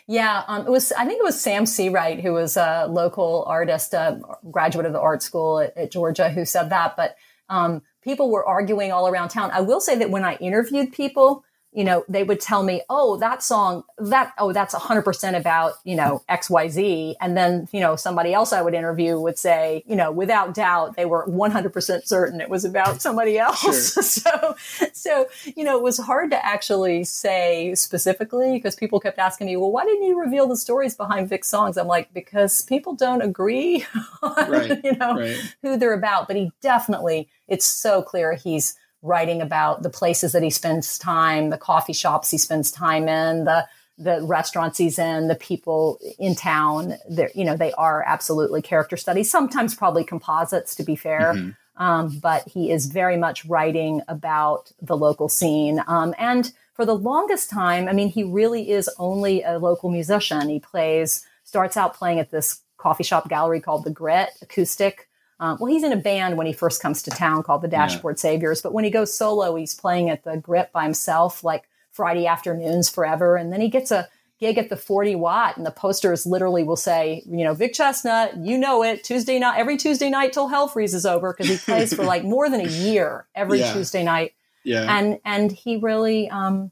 [0.07, 0.93] Yeah, um, it was.
[0.93, 4.21] I think it was Sam Seawright, who was a local artist, a
[4.51, 6.95] graduate of the art school at, at Georgia, who said that.
[6.95, 7.17] But
[7.49, 9.51] um, people were arguing all around town.
[9.53, 11.43] I will say that when I interviewed people,
[11.75, 15.97] you know, they would tell me, oh, that song, that, oh, that's 100% about, you
[15.97, 17.17] know, XYZ.
[17.21, 20.95] And then, you know, somebody else I would interview would say, you know, without doubt,
[20.95, 23.95] they were 100% certain it was about somebody else.
[23.95, 24.03] Sure.
[24.03, 24.57] so,
[24.93, 29.57] so, you know, it was hard to actually say specifically because people kept asking me,
[29.57, 31.77] well, why didn't you reveal the stories behind Vic's songs?
[31.77, 33.85] I'm like, because people don't agree
[34.23, 35.55] on, right, you know, right.
[35.63, 36.29] who they're about.
[36.29, 41.51] But he definitely, it's so clear he's, writing about the places that he spends time,
[41.51, 46.35] the coffee shops he spends time in, the the restaurants he's in, the people in
[46.35, 46.95] town.
[47.09, 49.31] They're, you know, they are absolutely character studies.
[49.31, 51.35] Sometimes probably composites, to be fair.
[51.35, 51.51] Mm-hmm.
[51.83, 55.81] Um, but he is very much writing about the local scene.
[55.87, 60.49] Um, and for the longest time, I mean, he really is only a local musician.
[60.49, 65.09] He plays, starts out playing at this coffee shop gallery called the Grit Acoustic
[65.41, 68.17] um, well, he's in a band when he first comes to town called the Dashboard
[68.19, 68.23] yeah.
[68.23, 72.27] Saviors, but when he goes solo, he's playing at the Grit by himself, like Friday
[72.27, 73.37] afternoons forever.
[73.37, 74.09] And then he gets a
[74.41, 78.45] gig at the 40 watt, and the posters literally will say, you know, Vic Chesnutt,
[78.45, 81.95] you know it, Tuesday night, every Tuesday night till hell freezes over, because he plays
[81.95, 83.73] for like more than a year every yeah.
[83.73, 84.35] Tuesday night.
[84.65, 84.87] Yeah.
[84.89, 86.71] And and he really um,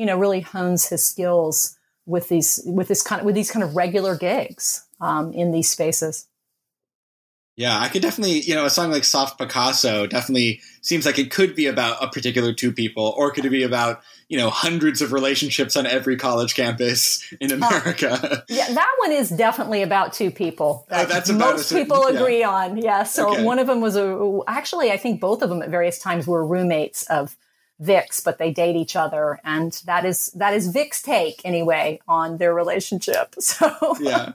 [0.00, 3.62] you know, really hones his skills with these with this kind of with these kind
[3.62, 6.26] of regular gigs um, in these spaces.
[7.60, 11.30] Yeah, I could definitely, you know, a song like Soft Picasso definitely seems like it
[11.30, 14.00] could be about a particular two people, or could it be about,
[14.30, 18.12] you know, hundreds of relationships on every college campus in America?
[18.12, 20.86] Uh, yeah, that one is definitely about two people.
[20.88, 22.48] That uh, that's most people agree yeah.
[22.48, 22.78] on.
[22.78, 23.02] Yeah.
[23.02, 23.44] So okay.
[23.44, 26.46] one of them was a, actually, I think both of them at various times were
[26.46, 27.36] roommates of
[27.78, 32.38] Vic's, but they date each other, and that is that is Vic's take anyway on
[32.38, 33.34] their relationship.
[33.40, 34.32] So yeah.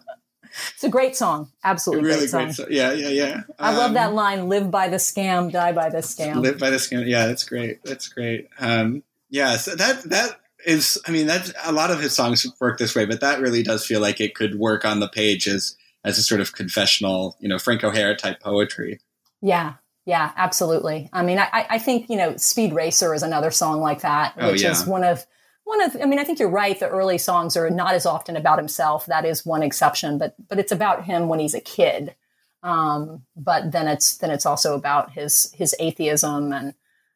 [0.73, 1.51] It's a great song.
[1.63, 2.65] Absolutely really great song.
[2.65, 3.41] Great Yeah, yeah, yeah.
[3.59, 6.41] I um, love that um, line, live by the scam, die by the scam.
[6.41, 7.07] Live by the scam.
[7.07, 7.83] Yeah, that's great.
[7.83, 8.49] That's great.
[8.59, 12.77] Um, yeah, so that, that is, I mean, that a lot of his songs work
[12.77, 15.75] this way, but that really does feel like it could work on the page as,
[16.03, 18.99] as a sort of confessional, you know, Frank O'Hara type poetry.
[19.41, 19.75] Yeah,
[20.05, 21.09] yeah, absolutely.
[21.11, 24.51] I mean, I, I think, you know, Speed Racer is another song like that, oh,
[24.51, 24.71] which oh, yeah.
[24.71, 25.25] is one of
[25.65, 26.79] one of i mean i think you're right.
[26.79, 29.05] The early songs are not as often about himself.
[29.07, 32.15] That is one exception but but it's about him when he's a kid.
[32.63, 36.73] Um, but then it's then it's also about his his atheism and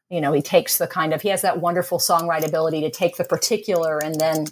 [0.09, 3.17] you know he takes the kind of he has that wonderful songwrite ability to take
[3.17, 4.45] the particular and then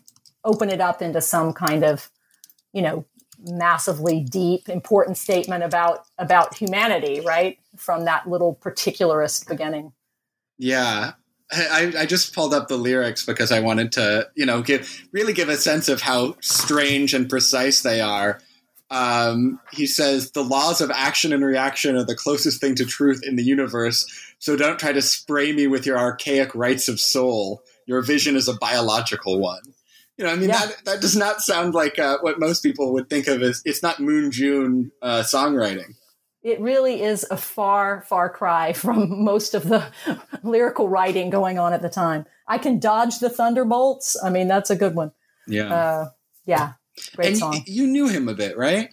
[0.43, 2.09] open it up into some kind of
[2.73, 3.05] you know
[3.39, 7.59] massively deep important statement about about humanity right?
[7.77, 9.91] From that little particularist beginning.
[10.57, 11.13] Yeah
[11.51, 15.33] I, I just pulled up the lyrics because I wanted to, you know, give really
[15.33, 18.41] give a sense of how strange and precise they are.
[18.89, 23.21] Um, he says the laws of action and reaction are the closest thing to truth
[23.23, 24.05] in the universe.
[24.39, 27.63] So don't try to spray me with your archaic rights of soul.
[27.85, 29.61] Your vision is a biological one.
[30.17, 30.65] You know, I mean, yeah.
[30.65, 33.61] that that does not sound like uh, what most people would think of as.
[33.65, 35.95] It's not Moon June uh, songwriting
[36.47, 39.85] it really is a far, far cry from most of the
[40.43, 42.25] lyrical writing going on at the time.
[42.47, 44.15] I can dodge the thunderbolts.
[44.23, 45.11] I mean, that's a good one.
[45.45, 45.73] Yeah.
[45.73, 46.09] Uh,
[46.45, 46.73] yeah.
[47.15, 47.63] Great and song.
[47.65, 48.89] You knew him a bit, right?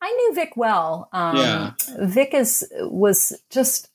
[0.00, 1.10] I knew Vic well.
[1.12, 1.72] Um, yeah.
[2.00, 3.90] Vic is was just,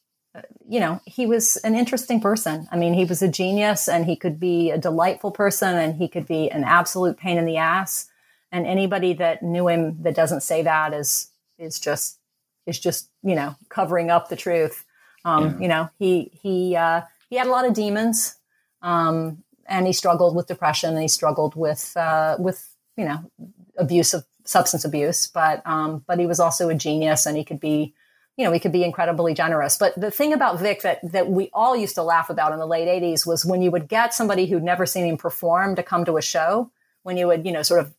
[0.69, 2.67] you know, he was an interesting person.
[2.71, 6.07] I mean, he was a genius, and he could be a delightful person, and he
[6.07, 8.07] could be an absolute pain in the ass.
[8.51, 12.16] And anybody that knew him that doesn't say that is is just
[12.68, 14.86] is just you know covering up the truth.
[15.26, 15.59] Um, yeah.
[15.59, 18.36] You know, he he uh, he had a lot of demons,
[18.82, 23.32] um, and he struggled with depression and he struggled with uh, with you know
[23.78, 27.59] abuse of substance abuse, but um, but he was also a genius and he could
[27.59, 27.95] be
[28.38, 29.78] you know, he could be incredibly generous.
[29.78, 32.68] But the thing about Vic that that we all used to laugh about in the
[32.68, 36.05] late '80s was when you would get somebody who'd never seen him perform to come
[36.05, 37.93] to a show, when you would, you know, sort of,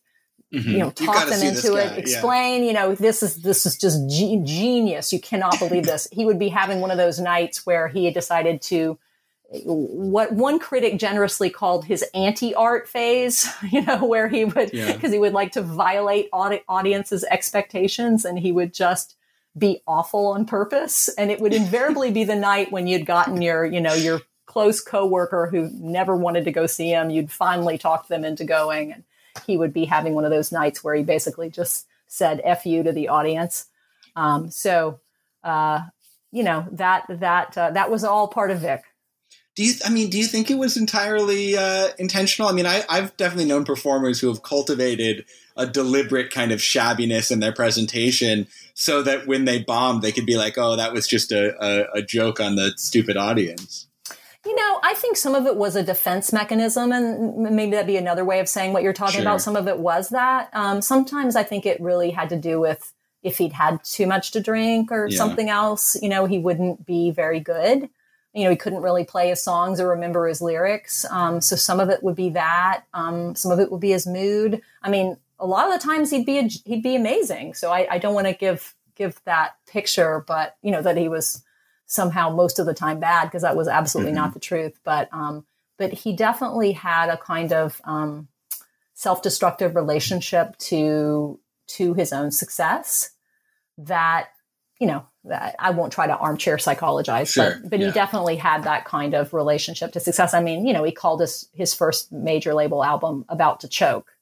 [0.53, 0.69] mm-hmm.
[0.69, 2.67] you know, talk them into it, explain, yeah.
[2.67, 5.13] you know, this is this is just ge- genius.
[5.13, 6.07] You cannot believe this.
[6.11, 8.97] he would be having one of those nights where he had decided to
[9.63, 15.09] what one critic generously called his anti-art phase, you know, where he would because yeah.
[15.09, 19.15] he would like to violate audi- audiences' expectations and he would just
[19.57, 21.09] be awful on purpose.
[21.17, 24.81] And it would invariably be the night when you'd gotten your, you know, your close
[24.81, 27.09] coworker who never wanted to go see him.
[27.09, 28.93] You'd finally talk them into going.
[28.93, 29.03] And
[29.45, 32.83] he would be having one of those nights where he basically just said F you
[32.83, 33.67] to the audience.
[34.15, 34.99] Um, so,
[35.43, 35.81] uh,
[36.31, 38.83] you know, that, that, uh, that was all part of Vic.
[39.55, 42.49] Do you, I mean, do you think it was entirely uh, intentional?
[42.49, 45.25] I mean, I, I've definitely known performers who have cultivated
[45.57, 50.25] a deliberate kind of shabbiness in their presentation so that when they bombed, they could
[50.25, 53.88] be like, oh, that was just a, a, a joke on the stupid audience.
[54.49, 57.97] You know, I think some of it was a defense mechanism, and maybe that'd be
[57.97, 59.21] another way of saying what you're talking sure.
[59.21, 59.41] about.
[59.41, 60.49] Some of it was that.
[60.53, 62.91] Um, sometimes I think it really had to do with
[63.21, 65.15] if he'd had too much to drink or yeah.
[65.15, 67.89] something else, you know, he wouldn't be very good.
[68.33, 71.05] You know, he couldn't really play his songs or remember his lyrics.
[71.11, 72.85] Um, so some of it would be that.
[72.95, 74.63] Um, some of it would be his mood.
[74.81, 77.53] I mean, a lot of the times he'd be a, he'd be amazing.
[77.53, 81.07] So I, I don't want to give give that picture, but you know that he
[81.07, 81.43] was
[81.89, 84.21] somehow most of the time bad because that was absolutely mm-hmm.
[84.21, 84.79] not the truth.
[84.85, 85.45] But um,
[85.77, 88.29] but he definitely had a kind of um,
[88.93, 93.11] self destructive relationship to to his own success
[93.77, 94.29] that
[94.79, 97.59] you know that I won't try to armchair psychologize, sure.
[97.61, 97.87] but but yeah.
[97.87, 100.33] he definitely had that kind of relationship to success.
[100.33, 104.15] I mean, you know, he called his his first major label album "About to Choke,"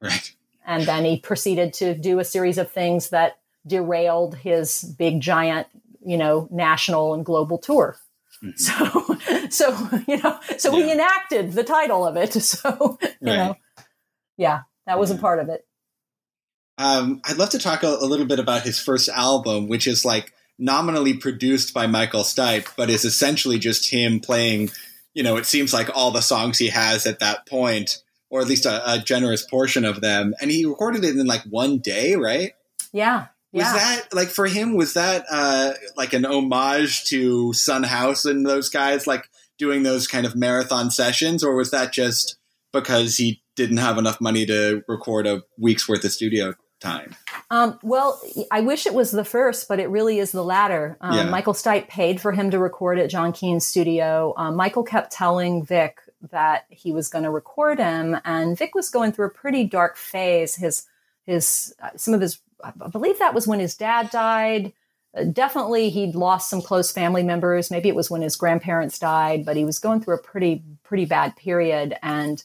[0.00, 0.34] right?
[0.66, 5.68] and then he proceeded to do a series of things that derailed his big giant
[6.04, 7.96] you know national and global tour
[8.42, 8.56] mm-hmm.
[8.56, 10.84] so so you know so yeah.
[10.84, 13.36] he enacted the title of it so you right.
[13.36, 13.56] know
[14.36, 15.22] yeah that wasn't yeah.
[15.22, 15.66] part of it
[16.78, 20.04] um, i'd love to talk a, a, little bit about his first album which is
[20.04, 24.70] like nominally produced by michael stipe but is essentially just him playing
[25.14, 28.48] you know it seems like all the songs he has at that point or at
[28.48, 30.34] least a, a, generous portion of them.
[30.40, 32.54] And he recorded it in like one day, right?
[32.90, 33.26] Yeah.
[33.52, 33.72] Was yeah.
[33.72, 34.74] that like for him?
[34.74, 39.28] Was that uh, like an homage to Son House and those guys, like
[39.58, 42.36] doing those kind of marathon sessions, or was that just
[42.72, 47.14] because he didn't have enough money to record a week's worth of studio time?
[47.50, 50.96] Um, well, I wish it was the first, but it really is the latter.
[51.00, 51.24] Um, yeah.
[51.24, 54.34] Michael Stipe paid for him to record at John Keane's studio.
[54.36, 55.98] Um, Michael kept telling Vic
[56.30, 59.96] that he was going to record him, and Vic was going through a pretty dark
[59.96, 60.54] phase.
[60.56, 60.86] His
[61.24, 64.72] his uh, some of his I believe that was when his dad died.
[65.16, 67.70] Uh, definitely, he'd lost some close family members.
[67.70, 71.04] Maybe it was when his grandparents died, but he was going through a pretty pretty
[71.04, 71.96] bad period.
[72.02, 72.42] And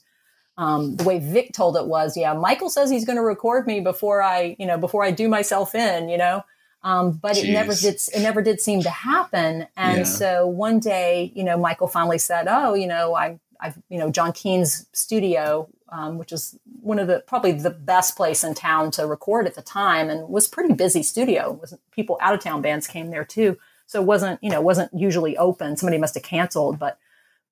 [0.58, 3.80] um, the way Vic told it was, yeah, Michael says he's going to record me
[3.80, 6.44] before I, you know, before I do myself in, you know.
[6.84, 7.46] Um, but Jeez.
[7.46, 7.96] it never did.
[8.14, 9.68] It never did seem to happen.
[9.76, 10.04] And yeah.
[10.04, 14.12] so one day, you know, Michael finally said, "Oh, you know, I'm I've, you know,
[14.12, 18.92] John Keane's studio, um, which is one of the probably the best place in town
[18.92, 21.54] to record at the time, and was pretty busy studio.
[21.54, 24.94] Was people out of town bands came there too, so it wasn't you know wasn't
[24.94, 25.78] usually open.
[25.78, 27.00] Somebody must have canceled, but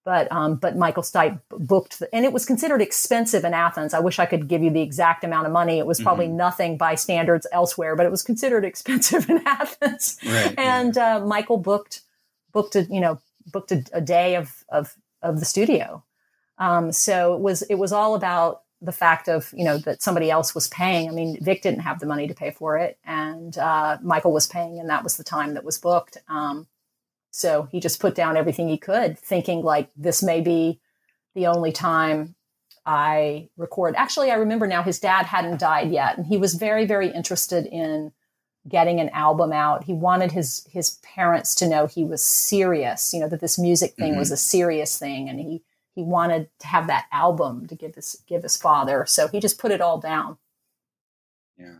[0.05, 3.93] but um, but Michael Stipe booked, the, and it was considered expensive in Athens.
[3.93, 5.79] I wish I could give you the exact amount of money.
[5.79, 6.37] It was probably mm-hmm.
[6.37, 10.19] nothing by standards elsewhere, but it was considered expensive in Athens.
[10.23, 11.17] Right, and yeah.
[11.17, 12.01] uh, Michael booked
[12.53, 13.19] booked a you know
[13.51, 16.03] booked a, a day of of of the studio.
[16.57, 20.29] Um, so it was it was all about the fact of you know that somebody
[20.29, 21.09] else was paying.
[21.09, 24.47] I mean, Vic didn't have the money to pay for it, and uh, Michael was
[24.47, 26.17] paying, and that was the time that was booked.
[26.27, 26.67] Um,
[27.31, 30.79] so he just put down everything he could, thinking like this may be
[31.33, 32.35] the only time
[32.85, 33.95] I record.
[33.95, 37.65] Actually, I remember now his dad hadn't died yet, and he was very very interested
[37.65, 38.11] in
[38.67, 39.83] getting an album out.
[39.83, 43.93] He wanted his his parents to know he was serious, you know, that this music
[43.95, 44.19] thing mm-hmm.
[44.19, 45.61] was a serious thing and he
[45.95, 49.05] he wanted to have that album to give his give his father.
[49.07, 50.37] So he just put it all down.
[51.57, 51.77] Yeah.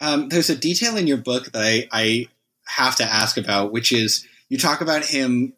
[0.00, 2.28] Um, there's a detail in your book that I, I
[2.66, 5.52] have to ask about, which is you talk about him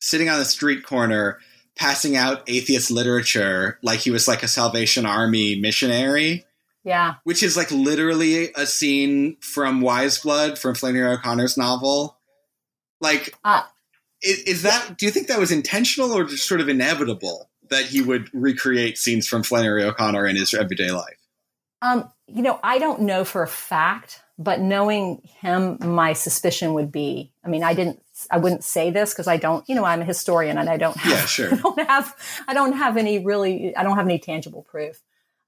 [0.00, 1.38] sitting on the street corner
[1.76, 6.44] passing out atheist literature like he was like a Salvation Army missionary.
[6.82, 7.14] Yeah.
[7.24, 12.18] Which is like literally a scene from Wise Blood from Flannery O'Connor's novel.
[13.00, 13.62] Like, uh,
[14.24, 17.48] is, is, that, do you think that was intentional or just sort of inevitable?
[17.70, 21.18] that he would recreate scenes from Flannery O'Connor in his everyday life?
[21.82, 26.90] Um, you know, I don't know for a fact, but knowing him, my suspicion would
[26.90, 27.32] be.
[27.44, 28.00] I mean, I didn't.
[28.30, 29.68] I wouldn't say this because I don't.
[29.68, 30.96] You know, I'm a historian and I don't.
[30.96, 31.52] Have, yeah, sure.
[31.52, 32.42] I don't have.
[32.48, 33.76] I don't have any really.
[33.76, 35.02] I don't have any tangible proof.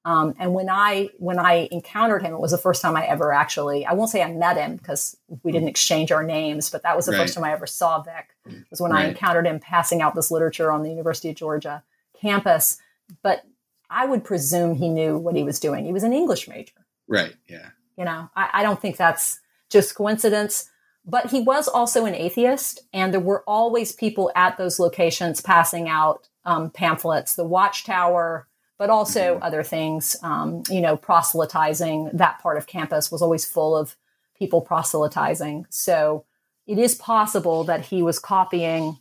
[0.06, 3.32] Um, and when I when I encountered him, it was the first time I ever
[3.32, 6.94] actually I won't say I met him because we didn't exchange our names, but that
[6.94, 7.18] was the right.
[7.18, 8.28] first time I ever saw Vic.
[8.70, 9.06] Was when right.
[9.06, 11.82] I encountered him passing out this literature on the University of Georgia
[12.20, 12.78] campus.
[13.24, 13.42] But
[13.90, 15.84] I would presume he knew what he was doing.
[15.84, 16.86] He was an English major.
[17.08, 17.34] Right.
[17.48, 17.70] Yeah.
[17.98, 20.70] You know, I, I don't think that's just coincidence.
[21.04, 25.88] But he was also an atheist, and there were always people at those locations passing
[25.88, 27.34] out um, pamphlets.
[27.34, 29.42] The Watchtower but also mm-hmm.
[29.42, 30.16] other things.
[30.22, 33.96] Um, you know, proselytizing that part of campus was always full of
[34.36, 35.66] people proselytizing.
[35.70, 36.24] So
[36.66, 38.98] it is possible that he was copying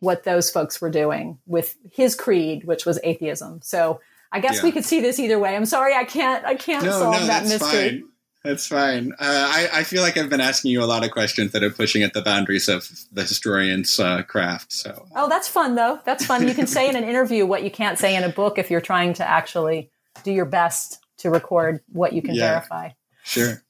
[0.00, 3.60] what those folks were doing with his creed, which was atheism.
[3.62, 4.00] So
[4.32, 4.64] I guess yeah.
[4.64, 5.54] we could see this either way.
[5.54, 7.90] I'm sorry, I can't, I can't no, solve no, that mystery.
[7.90, 8.08] Fine.
[8.44, 9.12] That's fine.
[9.12, 11.70] Uh, I, I, feel like I've been asking you a lot of questions that are
[11.70, 14.70] pushing at the boundaries of the historian's uh, craft.
[14.70, 15.98] So, oh, that's fun though.
[16.04, 16.46] That's fun.
[16.46, 18.82] You can say in an interview what you can't say in a book if you're
[18.82, 19.90] trying to actually
[20.24, 22.90] do your best to record what you can yeah, verify.
[23.22, 23.62] Sure.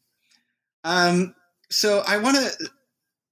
[0.82, 1.36] Um,
[1.70, 2.70] so I want to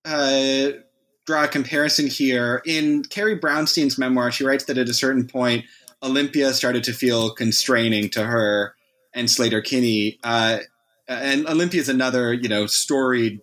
[0.04, 0.78] uh,
[1.26, 2.62] draw a comparison here.
[2.64, 5.64] In Carrie Brownstein's memoir, she writes that at a certain point,
[6.04, 8.76] Olympia started to feel constraining to her
[9.12, 10.20] and Sleater-Kinney.
[10.22, 10.58] Uh,
[11.08, 13.40] and Olympia is another, you know, storied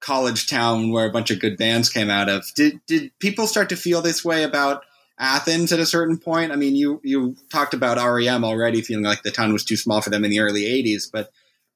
[0.00, 2.44] college town where a bunch of good bands came out of.
[2.54, 4.84] Did did people start to feel this way about
[5.18, 6.52] Athens at a certain point?
[6.52, 10.00] I mean, you you talked about REM already feeling like the town was too small
[10.00, 11.30] for them in the early '80s, but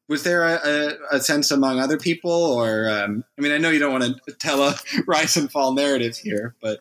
[0.09, 3.71] was there a, a, a sense among other people, or um, I mean, I know
[3.71, 4.77] you don't want to tell a
[5.07, 6.81] rise and fall narrative here, but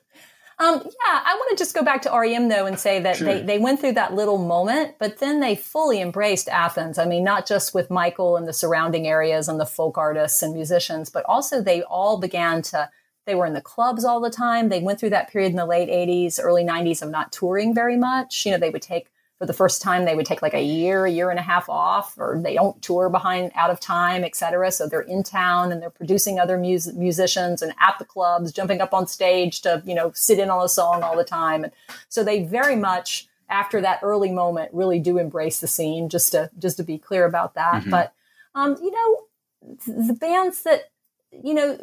[0.59, 3.27] um, yeah, I want to just go back to REM though and say that sure.
[3.27, 6.97] they, they went through that little moment, but then they fully embraced Athens.
[6.97, 10.53] I mean, not just with Michael and the surrounding areas and the folk artists and
[10.53, 12.89] musicians, but also they all began to,
[13.25, 14.67] they were in the clubs all the time.
[14.67, 17.95] They went through that period in the late 80s, early 90s of not touring very
[17.95, 18.45] much.
[18.45, 19.07] You know, they would take
[19.39, 21.69] for the first time they would take like a year a year and a half
[21.69, 24.71] off or they don't tour behind out of time et cetera.
[24.71, 28.81] So they're in town and they're producing other mus- musicians and at the clubs jumping
[28.81, 31.63] up on stage to you know sit in on a song all the time.
[31.63, 31.73] And
[32.09, 36.51] so they very much after that early moment really do embrace the scene just to
[36.59, 37.81] just to be clear about that.
[37.81, 37.89] Mm-hmm.
[37.89, 38.13] but
[38.55, 39.23] um, you know
[39.87, 40.91] the bands that
[41.31, 41.77] you know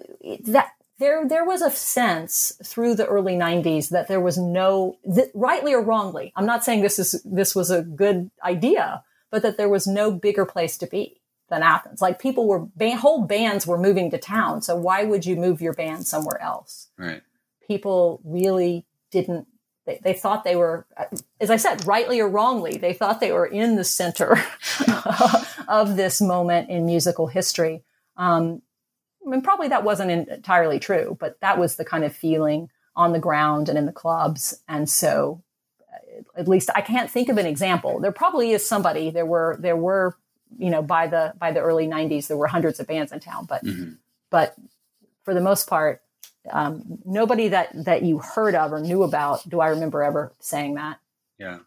[0.46, 5.30] that there there was a sense through the early 90s that there was no th-
[5.34, 9.56] rightly or wrongly i'm not saying this is this was a good idea but that
[9.56, 12.00] there was no bigger place to be than athens.
[12.00, 12.66] Like people were
[12.96, 16.88] whole bands were moving to town so why would you move your band somewhere else?
[16.96, 17.22] Right.
[17.66, 19.46] People really didn't
[19.84, 20.84] they, they thought they were
[21.40, 24.36] as i said rightly or wrongly they thought they were in the center
[25.68, 27.82] of this moment in musical history.
[28.16, 28.62] Um,
[29.26, 33.12] I mean, probably that wasn't entirely true, but that was the kind of feeling on
[33.12, 34.62] the ground and in the clubs.
[34.68, 35.42] And so,
[35.92, 37.98] uh, at least I can't think of an example.
[38.00, 39.10] There probably is somebody.
[39.10, 40.16] There were there were
[40.58, 43.46] you know by the by the early '90s there were hundreds of bands in town,
[43.46, 43.94] but mm-hmm.
[44.30, 44.54] but
[45.24, 46.02] for the most part,
[46.50, 49.46] um, nobody that that you heard of or knew about.
[49.48, 50.98] Do I remember ever saying that?
[51.38, 51.58] Yeah.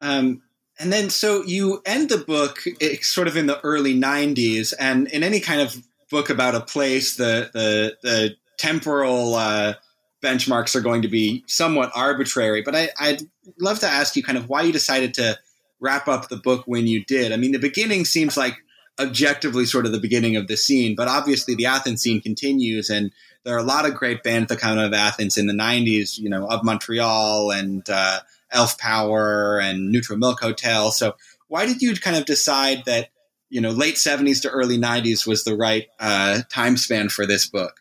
[0.00, 0.42] Um,
[0.78, 5.06] and then so you end the book eh, sort of in the early 90s and
[5.08, 5.80] in any kind of
[6.12, 9.74] book about a place, the the, the temporal uh,
[10.22, 12.62] benchmarks are going to be somewhat arbitrary.
[12.62, 13.22] But I, I'd
[13.58, 15.36] love to ask you kind of why you decided to
[15.80, 17.32] wrap up the book when you did.
[17.32, 18.54] I mean, the beginning seems like
[19.00, 23.10] objectively sort of the beginning of the scene, but obviously the Athens scene continues, and
[23.44, 26.18] there are a lot of great bands that come out of Athens in the '90s.
[26.18, 28.20] You know, of Montreal and uh,
[28.52, 30.92] Elf Power and Neutral Milk Hotel.
[30.92, 31.16] So,
[31.48, 33.08] why did you kind of decide that
[33.52, 37.46] you know late 70s to early 90s was the right uh, time span for this
[37.46, 37.80] book.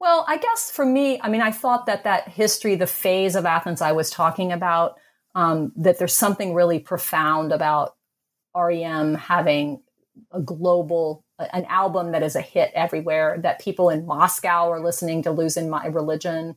[0.00, 3.46] Well i guess for me i mean i thought that that history the phase of
[3.46, 4.98] athens i was talking about
[5.34, 7.94] um, that there's something really profound about
[8.54, 9.82] rem having
[10.32, 15.22] a global an album that is a hit everywhere that people in moscow are listening
[15.22, 16.56] to losing my religion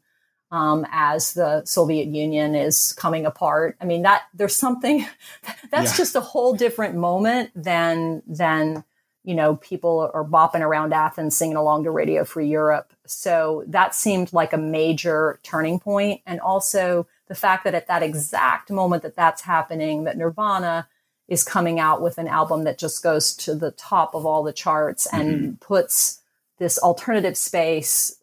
[0.51, 3.77] um, as the Soviet Union is coming apart.
[3.81, 5.05] I mean, that there's something
[5.71, 5.97] that's yeah.
[5.97, 8.83] just a whole different moment than than
[9.23, 12.93] you know people are bopping around Athens singing along to Radio Free Europe.
[13.05, 18.03] So that seemed like a major turning point, and also the fact that at that
[18.03, 20.87] exact moment that that's happening, that Nirvana
[21.27, 24.53] is coming out with an album that just goes to the top of all the
[24.53, 25.55] charts and mm-hmm.
[25.55, 26.21] puts
[26.59, 28.17] this alternative space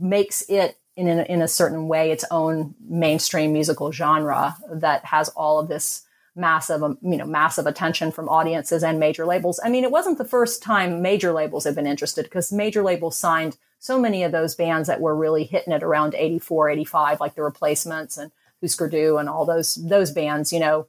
[0.00, 5.28] makes it in a, in a certain way its own mainstream musical genre that has
[5.30, 6.04] all of this
[6.36, 9.60] massive um, you know massive attention from audiences and major labels.
[9.64, 13.16] I mean it wasn't the first time major labels had been interested because major labels
[13.16, 17.34] signed so many of those bands that were really hitting it around 84 85 like
[17.34, 20.86] the replacements and Husker Du and all those those bands you know.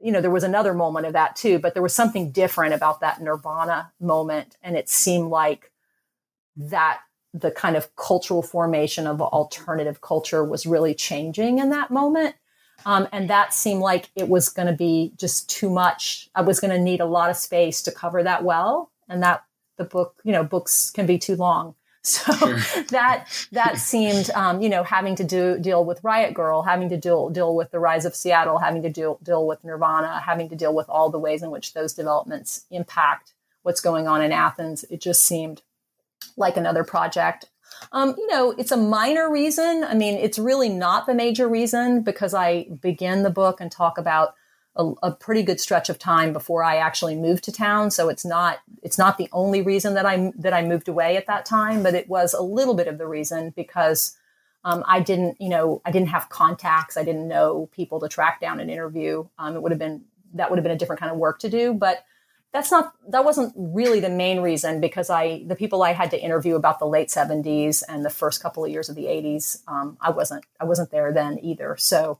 [0.00, 3.00] You know there was another moment of that too but there was something different about
[3.00, 5.72] that nirvana moment and it seemed like
[6.56, 7.00] that
[7.38, 12.34] the kind of cultural formation of alternative culture was really changing in that moment
[12.84, 16.28] um, and that seemed like it was going to be just too much.
[16.34, 18.90] I was going to need a lot of space to cover that well.
[19.08, 19.44] And that
[19.76, 21.74] the book, you know, books can be too long.
[22.06, 22.84] So sure.
[22.90, 26.96] that that seemed, um, you know, having to do deal with Riot Grrrl, having to
[26.96, 30.54] deal deal with the rise of Seattle, having to deal deal with Nirvana, having to
[30.54, 33.32] deal with all the ways in which those developments impact
[33.64, 34.84] what's going on in Athens.
[34.88, 35.62] It just seemed
[36.36, 37.46] like another project
[37.92, 39.84] um, you know, it's a minor reason.
[39.84, 43.98] I mean, it's really not the major reason because I begin the book and talk
[43.98, 44.34] about
[44.76, 47.90] a, a, pretty good stretch of time before I actually moved to town.
[47.90, 51.26] So it's not it's not the only reason that I that I moved away at
[51.26, 54.16] that time, but it was a little bit of the reason because
[54.64, 56.98] um, I didn't you know I didn't have contacts.
[56.98, 59.26] I didn't know people to track down and interview.
[59.38, 60.04] Um, it would have been
[60.34, 62.04] that would have been a different kind of work to do, but
[62.56, 66.18] that's not that wasn't really the main reason because I the people I had to
[66.20, 69.98] interview about the late 70s and the first couple of years of the 80s um,
[70.00, 71.76] I wasn't I wasn't there then either.
[71.78, 72.18] So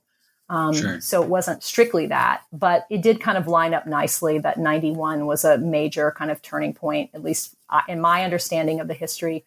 [0.51, 1.01] um, sure.
[1.01, 5.25] so it wasn't strictly that but it did kind of line up nicely that 91
[5.25, 8.95] was a major kind of turning point at least uh, in my understanding of the
[8.95, 9.45] history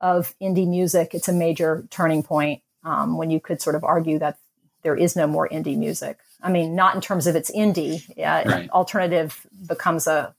[0.00, 1.14] of indie music.
[1.14, 4.38] It's a major turning point um, when you could sort of argue that
[4.82, 8.08] there is no more indie music I mean, not in terms of its indie.
[8.18, 8.70] Uh, right.
[8.70, 10.34] Alternative becomes a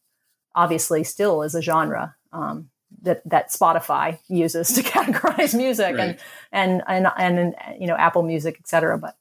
[0.55, 2.69] obviously still is a genre um,
[3.01, 6.19] that that Spotify uses to categorize music right.
[6.51, 8.97] and, and and and you know Apple Music, et cetera.
[8.97, 9.15] But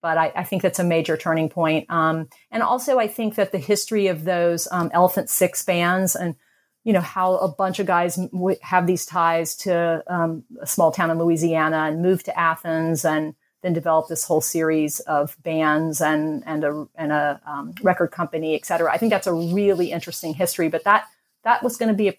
[0.00, 1.90] but I, I think that's a major turning point.
[1.90, 6.36] Um, and also, I think that the history of those um, Elephant Six bands and
[6.84, 8.18] you know how a bunch of guys
[8.62, 13.34] have these ties to um, a small town in Louisiana and move to Athens and
[13.62, 18.54] then developed this whole series of bands and and a and a um, record company,
[18.54, 18.92] et cetera.
[18.92, 21.06] I think that's a really interesting history, but that
[21.44, 22.14] that was going to be a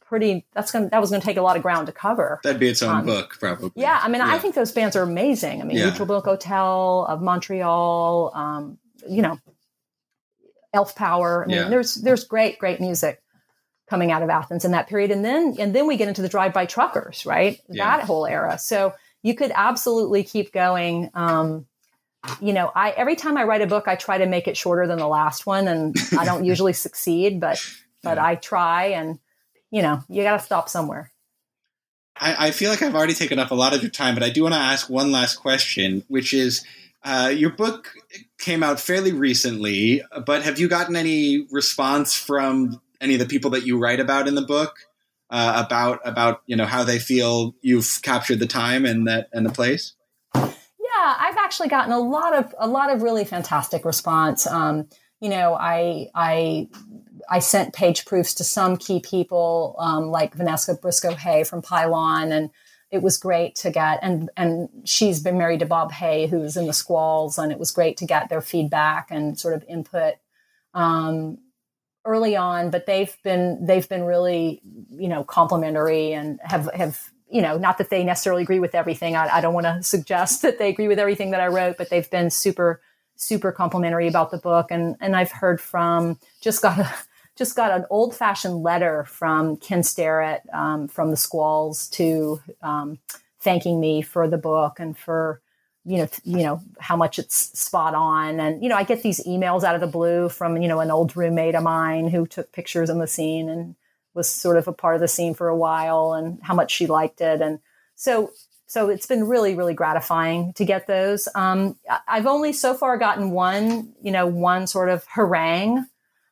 [0.00, 2.40] pretty that's going that was going to take a lot of ground to cover.
[2.42, 3.70] That'd be its own um, book, probably.
[3.76, 4.34] Yeah, I mean, yeah.
[4.34, 5.60] I think those bands are amazing.
[5.60, 5.90] I mean, yeah.
[5.90, 8.78] Neutral Milk Hotel of Montreal, um,
[9.08, 9.38] you know,
[10.72, 11.44] Elf Power.
[11.44, 11.68] I mean, yeah.
[11.68, 13.22] there's there's great great music
[13.88, 16.28] coming out of Athens in that period, and then and then we get into the
[16.28, 17.60] drive by truckers, right?
[17.68, 18.58] That whole era.
[18.58, 18.94] So
[19.24, 21.10] you could absolutely keep going.
[21.14, 21.66] Um,
[22.40, 24.86] you know, I every time I write a book, I try to make it shorter
[24.86, 27.58] than the last one, and I don't usually succeed, but
[28.02, 28.26] but yeah.
[28.26, 29.18] I try, and
[29.70, 31.10] you know, you got to stop somewhere.
[32.16, 34.30] I, I, feel like I've already taken up a lot of your time, but I
[34.30, 36.64] do want to ask one last question, which is.
[37.06, 37.92] Uh, your book
[38.38, 43.50] came out fairly recently, but have you gotten any response from any of the people
[43.50, 44.78] that you write about in the book?
[45.34, 49.44] Uh, about about you know how they feel you've captured the time and that and
[49.44, 49.94] the place?
[50.32, 54.46] Yeah, I've actually gotten a lot of a lot of really fantastic response.
[54.46, 54.88] Um,
[55.20, 56.68] you know, I I
[57.28, 62.30] I sent page proofs to some key people um, like Vanessa Briscoe Hay from Pylon,
[62.30, 62.50] and
[62.92, 66.68] it was great to get and and she's been married to Bob Hay, who's in
[66.68, 70.14] the Squalls, and it was great to get their feedback and sort of input.
[70.74, 71.38] Um,
[72.04, 74.60] early on, but they've been they've been really
[74.90, 79.16] you know complimentary and have have you know not that they necessarily agree with everything.
[79.16, 81.90] I, I don't want to suggest that they agree with everything that I wrote, but
[81.90, 82.80] they've been super
[83.16, 84.70] super complimentary about the book.
[84.70, 86.92] And and I've heard from just got a
[87.36, 92.98] just got an old fashioned letter from Ken Starrett um, from the Squalls to um,
[93.40, 95.40] thanking me for the book and for
[95.84, 99.20] you know, you know how much it's spot on, and you know, I get these
[99.24, 102.52] emails out of the blue from you know an old roommate of mine who took
[102.52, 103.74] pictures in the scene and
[104.14, 106.86] was sort of a part of the scene for a while, and how much she
[106.86, 107.60] liked it, and
[107.96, 108.32] so
[108.66, 111.28] so it's been really really gratifying to get those.
[111.34, 111.76] Um,
[112.08, 115.86] I've only so far gotten one, you know, one sort of harangue.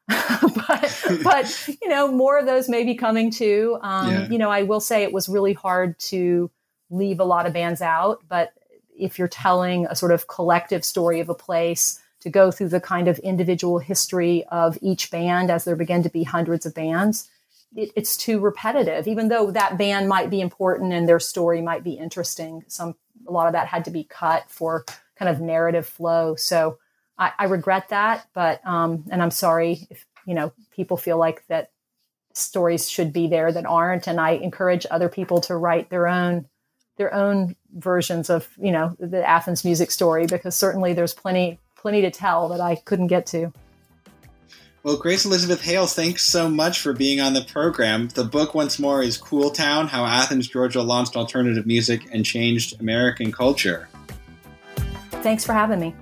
[0.09, 4.29] but but you know more of those may be coming too um, yeah.
[4.29, 6.51] you know i will say it was really hard to
[6.91, 8.53] leave a lot of bands out but
[9.03, 12.81] if you're telling a sort of collective story of a place, to go through the
[12.81, 17.29] kind of individual history of each band as there begin to be hundreds of bands,
[17.75, 19.09] it, it's too repetitive.
[19.09, 22.95] Even though that band might be important and their story might be interesting, some
[23.27, 24.85] a lot of that had to be cut for
[25.17, 26.37] kind of narrative flow.
[26.37, 26.79] So
[27.19, 31.45] I, I regret that, but um, and I'm sorry if you know people feel like
[31.49, 31.71] that
[32.35, 36.47] stories should be there that aren't, and I encourage other people to write their own
[37.03, 42.01] their own versions of you know the Athens music story because certainly there's plenty plenty
[42.01, 43.53] to tell that I couldn't get to.
[44.85, 48.09] Well, Grace Elizabeth Hale, thanks so much for being on the program.
[48.09, 52.81] The book, once more, is Cool Town How Athens, Georgia launched alternative music and changed
[52.81, 53.89] American culture.
[55.23, 55.95] Thanks for having me.